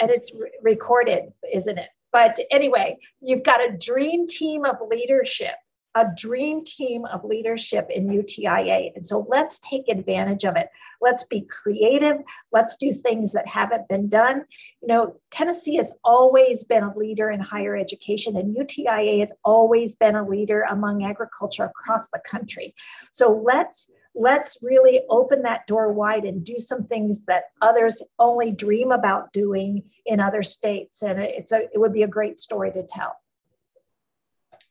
and 0.00 0.10
it's 0.10 0.32
re- 0.34 0.52
recorded, 0.62 1.32
isn't 1.52 1.78
it? 1.78 1.88
But 2.12 2.38
anyway, 2.50 2.98
you've 3.20 3.42
got 3.42 3.64
a 3.64 3.76
dream 3.76 4.28
team 4.28 4.64
of 4.64 4.76
leadership 4.88 5.54
a 5.94 6.06
dream 6.16 6.64
team 6.64 7.04
of 7.06 7.24
leadership 7.24 7.88
in 7.90 8.08
UTIA. 8.08 8.92
And 8.94 9.06
so 9.06 9.26
let's 9.28 9.58
take 9.58 9.88
advantage 9.88 10.44
of 10.44 10.56
it. 10.56 10.68
Let's 11.00 11.24
be 11.24 11.42
creative. 11.42 12.18
Let's 12.52 12.76
do 12.76 12.92
things 12.92 13.32
that 13.32 13.46
haven't 13.46 13.88
been 13.88 14.08
done. 14.08 14.44
You 14.82 14.88
know, 14.88 15.16
Tennessee 15.30 15.76
has 15.76 15.92
always 16.04 16.62
been 16.62 16.84
a 16.84 16.96
leader 16.96 17.30
in 17.30 17.40
higher 17.40 17.76
education, 17.76 18.36
and 18.36 18.54
UTIA 18.54 19.20
has 19.20 19.32
always 19.44 19.94
been 19.94 20.14
a 20.14 20.28
leader 20.28 20.64
among 20.68 21.04
agriculture 21.04 21.64
across 21.64 22.08
the 22.08 22.20
country. 22.30 22.74
So 23.10 23.42
let's 23.44 23.88
let's 24.14 24.58
really 24.60 25.02
open 25.08 25.42
that 25.42 25.66
door 25.66 25.92
wide 25.92 26.24
and 26.24 26.44
do 26.44 26.58
some 26.58 26.84
things 26.84 27.22
that 27.26 27.44
others 27.62 28.02
only 28.18 28.50
dream 28.50 28.90
about 28.90 29.32
doing 29.32 29.84
in 30.04 30.18
other 30.20 30.42
states. 30.42 31.02
And 31.02 31.20
it's 31.20 31.52
a, 31.52 31.62
it 31.72 31.78
would 31.78 31.92
be 31.92 32.02
a 32.02 32.08
great 32.08 32.40
story 32.40 32.72
to 32.72 32.82
tell. 32.82 33.19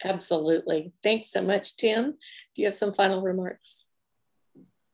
Absolutely. 0.04 0.94
Thanks 1.04 1.30
so 1.30 1.42
much, 1.42 1.78
Tim. 1.78 2.12
Do 2.56 2.62
you 2.62 2.66
have 2.66 2.76
some 2.76 2.94
final 2.94 3.22
remarks? 3.22 3.88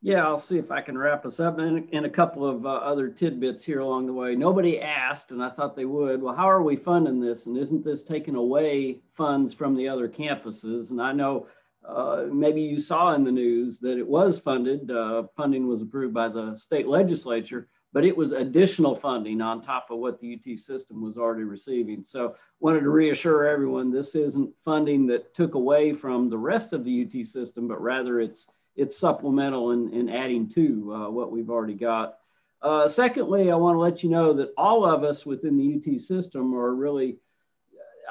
Yeah, 0.01 0.23
I'll 0.23 0.39
see 0.39 0.59
if 0.59 0.69
I 0.69 0.81
can 0.81 0.97
wrap 0.97 1.25
us 1.25 1.39
up 1.39 1.57
and, 1.57 1.89
and 1.91 2.05
a 2.05 2.09
couple 2.09 2.47
of 2.47 2.65
uh, 2.65 2.69
other 2.69 3.07
tidbits 3.07 3.63
here 3.63 3.79
along 3.79 4.05
the 4.05 4.13
way. 4.13 4.35
Nobody 4.35 4.79
asked, 4.79 5.31
and 5.31 5.43
I 5.43 5.49
thought 5.49 5.75
they 5.75 5.85
would, 5.85 6.21
well, 6.21 6.35
how 6.35 6.47
are 6.47 6.61
we 6.61 6.75
funding 6.75 7.19
this? 7.19 7.47
And 7.47 7.57
isn't 7.57 7.83
this 7.83 8.03
taking 8.03 8.35
away 8.35 8.99
funds 9.17 9.51
from 9.53 9.75
the 9.75 9.87
other 9.87 10.07
campuses? 10.07 10.91
And 10.91 11.01
I 11.01 11.11
know 11.11 11.47
uh, 11.87 12.25
maybe 12.31 12.61
you 12.61 12.79
saw 12.79 13.15
in 13.15 13.23
the 13.23 13.31
news 13.31 13.79
that 13.79 13.97
it 13.97 14.07
was 14.07 14.37
funded. 14.37 14.91
Uh, 14.91 15.23
funding 15.35 15.67
was 15.67 15.81
approved 15.81 16.13
by 16.13 16.27
the 16.27 16.55
state 16.55 16.87
legislature, 16.87 17.67
but 17.95 18.03
it 18.03 18.15
was 18.15 18.33
additional 18.33 18.93
funding 18.93 19.39
on 19.39 19.61
top 19.61 19.87
of 19.89 19.99
what 19.99 20.19
the 20.19 20.35
UT 20.35 20.59
system 20.59 21.01
was 21.01 21.17
already 21.17 21.45
receiving. 21.45 22.03
So 22.03 22.35
wanted 22.59 22.81
to 22.81 22.89
reassure 22.89 23.47
everyone 23.47 23.89
this 23.89 24.15
isn't 24.15 24.53
funding 24.65 25.07
that 25.07 25.33
took 25.33 25.55
away 25.55 25.93
from 25.93 26.29
the 26.29 26.37
rest 26.37 26.73
of 26.73 26.83
the 26.83 27.05
UT 27.05 27.25
system, 27.25 27.69
but 27.69 27.81
rather 27.81 28.19
it's 28.19 28.47
it's 28.75 28.97
supplemental 28.97 29.71
and 29.71 29.93
in, 29.93 30.09
adding 30.09 30.49
to 30.49 30.93
uh, 30.93 31.09
what 31.09 31.31
we've 31.31 31.49
already 31.49 31.73
got. 31.73 32.17
Uh, 32.61 32.89
secondly, 32.89 33.49
I 33.49 33.55
want 33.55 33.75
to 33.75 33.79
let 33.79 34.03
you 34.03 34.09
know 34.09 34.33
that 34.33 34.53
all 34.57 34.83
of 34.83 35.05
us 35.05 35.25
within 35.25 35.55
the 35.55 35.93
UT 35.95 36.01
system 36.01 36.53
are 36.53 36.75
really 36.75 37.19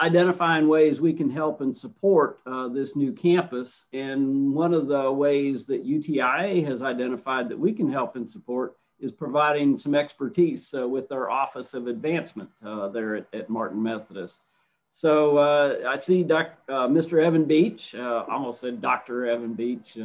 identifying 0.01 0.66
ways 0.66 0.99
we 0.99 1.12
can 1.12 1.28
help 1.28 1.61
and 1.61 1.76
support 1.76 2.41
uh, 2.47 2.68
this 2.68 2.97
new 2.97 3.12
campus. 3.12 3.85
And 3.93 4.55
one 4.55 4.72
of 4.72 4.87
the 4.87 5.12
ways 5.12 5.66
that 5.66 5.85
UTIA 5.85 6.64
has 6.66 6.80
identified 6.80 7.51
that 7.51 7.59
we 7.59 7.74
can 7.74 7.93
help 7.93 8.16
and 8.16 8.26
support 8.26 8.76
is 9.05 9.13
providing 9.13 9.77
some 9.77 9.95
expertise 9.95 10.75
uh, 10.75 10.89
with 10.89 11.09
their 11.09 11.31
Office 11.31 11.75
of 11.75 11.87
Advancement 11.87 12.51
uh, 12.65 12.89
there 12.89 13.17
at, 13.17 13.27
at, 13.33 13.51
Martin 13.51 13.81
Methodist. 13.83 14.41
So 14.91 15.39
uh, 15.39 15.89
I 15.89 15.97
see 15.97 16.23
Doc, 16.23 16.51
Mr. 16.69 17.23
Evan 17.23 17.45
Beach, 17.45 17.95
almost 17.97 18.61
said 18.61 18.81
Dr. 18.81 19.27
Evan 19.27 19.55
Beach. 19.55 19.97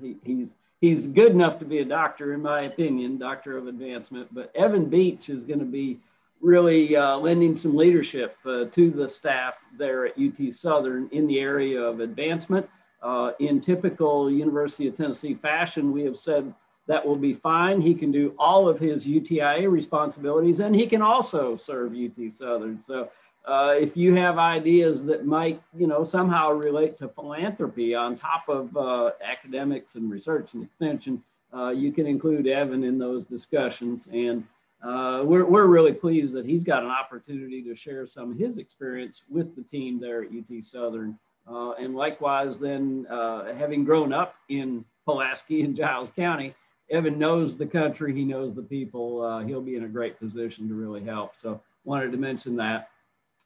He, 0.00 0.16
he's, 0.22 0.56
he's 0.82 1.06
good 1.06 1.32
enough 1.32 1.58
to 1.60 1.64
be 1.64 1.78
a 1.78 1.84
doctor, 1.84 2.34
in 2.34 2.42
my 2.42 2.62
opinion, 2.62 3.16
Doctor 3.18 3.56
of 3.56 3.68
Advancement. 3.68 4.32
But 4.34 4.54
Evan 4.54 4.90
Beach 4.90 5.30
is 5.30 5.44
going 5.44 5.60
to 5.60 5.64
be 5.64 5.98
really 6.44 6.94
uh, 6.94 7.16
lending 7.16 7.56
some 7.56 7.74
leadership 7.74 8.36
uh, 8.44 8.66
to 8.66 8.90
the 8.90 9.08
staff 9.08 9.54
there 9.78 10.06
at 10.06 10.18
UT 10.18 10.52
Southern 10.52 11.08
in 11.10 11.26
the 11.26 11.40
area 11.40 11.80
of 11.80 12.00
advancement. 12.00 12.68
Uh, 13.02 13.32
in 13.40 13.60
typical 13.60 14.30
University 14.30 14.88
of 14.88 14.96
Tennessee 14.96 15.34
fashion, 15.34 15.92
we 15.92 16.02
have 16.02 16.16
said 16.16 16.54
that 16.86 17.04
will 17.04 17.16
be 17.16 17.32
fine. 17.32 17.80
He 17.80 17.94
can 17.94 18.12
do 18.12 18.34
all 18.38 18.68
of 18.68 18.78
his 18.78 19.06
UTIA 19.06 19.70
responsibilities 19.70 20.60
and 20.60 20.74
he 20.74 20.86
can 20.86 21.02
also 21.02 21.56
serve 21.56 21.94
UT 21.94 22.32
Southern. 22.32 22.82
So 22.82 23.08
uh, 23.46 23.74
if 23.78 23.96
you 23.96 24.14
have 24.14 24.38
ideas 24.38 25.04
that 25.04 25.26
might, 25.26 25.60
you 25.76 25.86
know, 25.86 26.04
somehow 26.04 26.50
relate 26.50 26.96
to 26.98 27.08
philanthropy 27.08 27.94
on 27.94 28.16
top 28.16 28.48
of 28.48 28.74
uh, 28.76 29.10
academics 29.22 29.96
and 29.96 30.10
research 30.10 30.54
and 30.54 30.64
extension, 30.64 31.22
uh, 31.54 31.68
you 31.68 31.92
can 31.92 32.06
include 32.06 32.46
Evan 32.46 32.84
in 32.84 32.98
those 32.98 33.24
discussions. 33.24 34.08
And 34.12 34.44
uh, 34.82 35.22
we're, 35.24 35.44
we're 35.44 35.66
really 35.66 35.92
pleased 35.92 36.34
that 36.34 36.46
he's 36.46 36.64
got 36.64 36.82
an 36.82 36.90
opportunity 36.90 37.62
to 37.62 37.74
share 37.74 38.06
some 38.06 38.30
of 38.30 38.36
his 38.36 38.58
experience 38.58 39.22
with 39.28 39.54
the 39.56 39.62
team 39.62 40.00
there 40.00 40.22
at 40.22 40.28
UT 40.28 40.64
Southern. 40.64 41.18
Uh, 41.46 41.72
and 41.72 41.94
likewise, 41.94 42.58
then 42.58 43.06
uh, 43.10 43.54
having 43.54 43.84
grown 43.84 44.12
up 44.12 44.34
in 44.48 44.84
Pulaski 45.04 45.62
and 45.62 45.76
Giles 45.76 46.10
County, 46.10 46.54
Evan 46.90 47.18
knows 47.18 47.56
the 47.56 47.66
country, 47.66 48.14
he 48.14 48.24
knows 48.24 48.54
the 48.54 48.62
people. 48.62 49.22
Uh, 49.22 49.40
he'll 49.40 49.62
be 49.62 49.76
in 49.76 49.84
a 49.84 49.88
great 49.88 50.18
position 50.18 50.68
to 50.68 50.74
really 50.74 51.02
help. 51.02 51.36
So, 51.36 51.60
wanted 51.84 52.12
to 52.12 52.18
mention 52.18 52.56
that. 52.56 52.88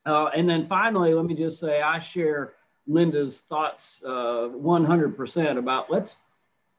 Uh, 0.07 0.27
and 0.35 0.49
then 0.49 0.67
finally, 0.67 1.13
let 1.13 1.25
me 1.25 1.35
just 1.35 1.61
say 1.61 1.83
I 1.83 1.99
share 1.99 2.53
Linda's 2.87 3.41
thoughts 3.41 4.03
100% 4.05 5.57
uh, 5.57 5.59
about 5.59 5.91
let's 5.91 6.17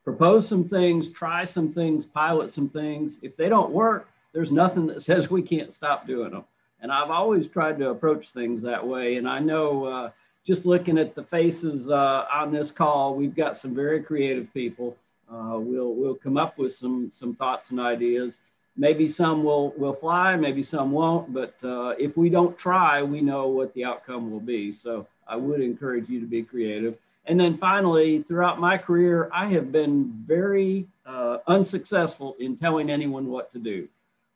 propose 0.03 0.47
some 0.47 0.68
things, 0.68 1.07
try 1.10 1.43
some 1.43 1.72
things, 1.72 2.05
pilot 2.05 2.49
some 2.49 2.70
things. 2.70 3.20
If 3.22 3.38
they 3.38 3.49
don't 3.49 3.72
work, 3.72 4.07
there's 4.34 4.51
nothing 4.51 4.88
that 4.88 5.03
says 5.03 5.30
we 5.30 5.41
can't 5.41 5.74
stop 5.74 6.07
doing 6.07 6.32
them. 6.32 6.45
And 6.82 6.91
I've 6.91 7.12
always 7.12 7.47
tried 7.47 7.78
to 7.80 7.89
approach 7.89 8.30
things 8.30 8.62
that 8.62 8.86
way. 8.86 9.18
And 9.18 9.28
I 9.28 9.39
know 9.39 9.86
uh, 9.86 10.12
just 10.45 10.66
looking 10.66 10.97
at 10.97 11.14
the 11.14 11.24
faces 11.24 11.89
uh, 11.89 12.26
on 12.34 12.51
this 12.51 12.72
call, 12.72 13.16
we've 13.16 13.36
got 13.36 13.57
some 13.57 13.76
very 13.76 14.01
creative 14.01 14.51
people. 14.53 14.95
Uh, 15.32 15.60
we'll 15.60 15.94
we'll 15.94 16.16
come 16.16 16.38
up 16.38 16.58
with 16.58 16.74
some 16.74 17.10
some 17.12 17.36
thoughts 17.36 17.70
and 17.72 17.80
ideas. 17.80 18.40
Maybe 18.76 19.08
some 19.08 19.44
will 19.44 19.74
will 19.78 19.94
fly, 19.94 20.36
maybe 20.36 20.64
some 20.64 20.92
won't. 20.92 21.34
But 21.34 21.56
uh, 21.64 21.90
if 22.00 22.18
we 22.18 22.30
don't 22.30 22.58
try, 22.58 23.04
we 23.04 23.22
know 23.22 23.48
what 23.48 23.74
the 23.74 23.84
outcome 23.84 24.32
will 24.32 24.40
be. 24.40 24.72
So 24.72 25.06
I 25.28 25.36
would 25.36 25.62
encourage 25.62 26.10
you 26.10 26.20
to 26.20 26.26
be 26.26 26.44
creative. 26.44 26.98
And 27.26 27.40
then 27.40 27.58
finally, 27.60 28.24
throughout 28.24 28.60
my 28.60 28.78
career, 28.78 29.30
I 29.32 29.48
have 29.50 29.72
been 29.72 30.12
very 30.26 30.88
uh, 31.06 31.38
unsuccessful 31.48 32.36
in 32.40 32.58
telling 32.58 32.90
anyone 32.90 33.28
what 33.28 33.52
to 33.52 33.60
do. 33.60 33.88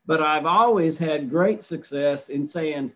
But 0.05 0.21
I've 0.21 0.45
always 0.45 0.97
had 0.97 1.29
great 1.29 1.63
success 1.63 2.29
in 2.29 2.45
saying, 2.45 2.91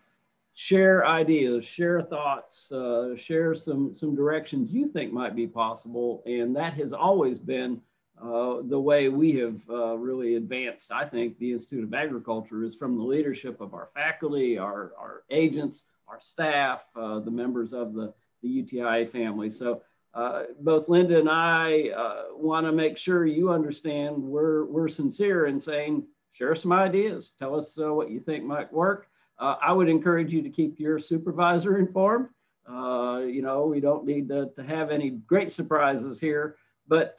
share 0.54 1.06
ideas, 1.06 1.64
share 1.64 2.02
thoughts, 2.02 2.70
uh, 2.70 3.16
share 3.16 3.54
some, 3.54 3.92
some 3.92 4.14
directions 4.14 4.70
you 4.70 4.86
think 4.86 5.12
might 5.12 5.34
be 5.34 5.46
possible. 5.46 6.22
And 6.26 6.54
that 6.54 6.74
has 6.74 6.92
always 6.92 7.38
been 7.40 7.80
uh, 8.22 8.62
the 8.64 8.80
way 8.80 9.08
we 9.08 9.32
have 9.36 9.60
uh, 9.70 9.96
really 9.96 10.34
advanced, 10.34 10.90
I 10.90 11.04
think, 11.04 11.38
the 11.38 11.52
Institute 11.52 11.84
of 11.84 11.94
Agriculture 11.94 12.64
is 12.64 12.74
from 12.74 12.96
the 12.96 13.02
leadership 13.02 13.60
of 13.60 13.74
our 13.74 13.90
faculty, 13.94 14.58
our, 14.58 14.92
our 14.98 15.22
agents, 15.30 15.84
our 16.08 16.20
staff, 16.20 16.80
uh, 16.96 17.20
the 17.20 17.30
members 17.30 17.72
of 17.72 17.94
the, 17.94 18.12
the 18.42 18.48
UTIA 18.48 19.10
family. 19.10 19.50
So 19.50 19.82
uh, 20.14 20.44
both 20.60 20.88
Linda 20.88 21.18
and 21.18 21.28
I 21.28 21.90
uh, 21.90 22.22
want 22.32 22.66
to 22.66 22.72
make 22.72 22.96
sure 22.96 23.24
you 23.24 23.52
understand 23.52 24.16
we're, 24.16 24.64
we're 24.64 24.88
sincere 24.88 25.46
in 25.46 25.60
saying 25.60 26.04
share 26.32 26.54
some 26.54 26.72
ideas. 26.72 27.32
Tell 27.38 27.54
us 27.54 27.76
what 27.76 28.10
you 28.10 28.18
think 28.18 28.44
might 28.44 28.72
work. 28.72 29.08
I 29.40 29.72
would 29.72 29.88
encourage 29.88 30.32
you 30.32 30.42
to 30.42 30.50
keep 30.50 30.80
your 30.80 30.98
supervisor 30.98 31.78
informed. 31.78 32.28
You 32.68 33.42
know, 33.42 33.66
we 33.66 33.80
don't 33.80 34.04
need 34.04 34.28
to, 34.28 34.50
to, 34.56 34.62
have 34.64 34.90
any 34.90 35.10
great 35.10 35.52
surprises 35.52 36.18
here, 36.18 36.56
but 36.88 37.16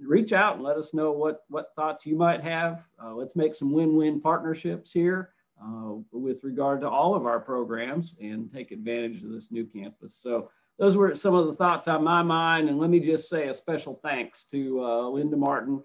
reach 0.00 0.32
out 0.32 0.56
and 0.56 0.64
let 0.64 0.76
us 0.76 0.94
know 0.94 1.12
what, 1.12 1.44
what 1.48 1.72
thoughts 1.76 2.06
you 2.06 2.16
might 2.16 2.42
have. 2.42 2.82
Uh, 3.02 3.14
let's 3.14 3.36
make 3.36 3.54
some 3.54 3.72
win-win 3.72 4.20
partnerships 4.20 4.92
here 4.92 5.30
uh, 5.62 5.94
with 6.12 6.42
regard 6.44 6.80
to 6.80 6.88
all 6.88 7.14
of 7.14 7.26
our 7.26 7.40
programs 7.40 8.14
and 8.20 8.52
take 8.52 8.70
advantage 8.72 9.22
of 9.22 9.30
this 9.30 9.50
new 9.50 9.64
campus. 9.64 10.14
So 10.14 10.50
those 10.78 10.96
were 10.96 11.14
some 11.14 11.34
of 11.34 11.46
the 11.46 11.54
thoughts 11.54 11.88
on 11.88 12.02
my 12.02 12.22
mind. 12.22 12.68
And 12.68 12.78
let 12.78 12.90
me 12.90 13.00
just 13.00 13.28
say 13.28 13.48
a 13.48 13.54
special 13.54 14.00
thanks 14.02 14.44
to 14.50 15.10
Linda 15.12 15.36
Martin 15.36 15.82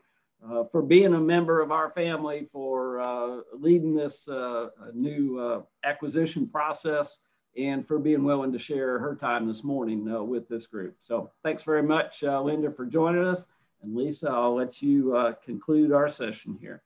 uh, 0.49 0.63
for 0.72 0.82
being 0.82 1.13
a 1.13 1.20
member 1.20 1.61
of 1.61 1.72
our 1.72 1.91
family, 1.91 2.47
for 2.51 2.99
uh, 2.99 3.41
leading 3.53 3.95
this 3.95 4.28
uh, 4.28 4.70
new 4.93 5.39
uh, 5.39 5.61
acquisition 5.84 6.47
process, 6.47 7.18
and 7.57 7.88
for 7.88 7.99
being 7.99 8.24
willing 8.24 8.51
to 8.51 8.59
share 8.59 8.99
her 8.99 9.16
time 9.16 9.47
this 9.47 9.63
morning 9.63 10.07
uh, 10.13 10.22
with 10.22 10.47
this 10.49 10.68
group. 10.68 10.95
So 10.99 11.32
thanks 11.43 11.63
very 11.63 11.84
much, 11.84 12.24
uh, 12.24 12.41
Linda, 12.41 12.70
for 12.70 12.86
joining 12.86 13.26
us. 13.26 13.45
And 13.86 13.95
Lisa, 13.95 14.29
I'll 14.29 14.55
let 14.55 14.81
you 14.81 15.15
uh, 15.15 15.33
conclude 15.43 15.91
our 15.91 16.09
session 16.09 16.57
here. 16.59 16.81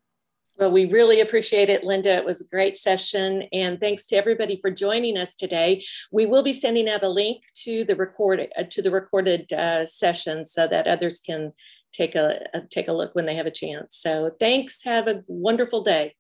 Well, 0.58 0.72
we 0.72 0.92
really 0.92 1.22
appreciate 1.22 1.70
it, 1.70 1.86
Linda. 1.86 2.18
It 2.18 2.26
was 2.26 2.42
a 2.42 2.48
great 2.50 2.76
session. 2.76 3.44
And 3.54 3.80
thanks 3.80 4.06
to 4.08 4.18
everybody 4.18 4.58
for 4.58 4.70
joining 4.70 5.18
us 5.18 5.34
today. 5.34 5.82
We 6.12 6.26
will 6.26 6.44
be 6.44 6.52
sending 6.52 6.90
out 6.90 7.04
a 7.04 7.08
link 7.08 7.44
to 7.64 7.86
the 7.86 7.96
recorded 7.96 8.52
uh, 8.58 8.64
to 8.72 8.82
the 8.82 8.92
recorded 8.92 9.54
uh, 9.54 9.86
session 9.86 10.44
so 10.44 10.68
that 10.68 10.88
others 10.88 11.22
can 11.22 11.54
take 11.94 12.16
a, 12.16 12.46
a 12.54 12.62
take 12.62 12.90
a 12.90 12.94
look 12.94 13.16
when 13.16 13.26
they 13.26 13.36
have 13.36 13.46
a 13.46 13.52
chance. 13.52 13.96
So 13.96 14.32
thanks. 14.38 14.84
Have 14.84 15.08
a 15.08 15.24
wonderful 15.28 15.82
day. 15.82 16.16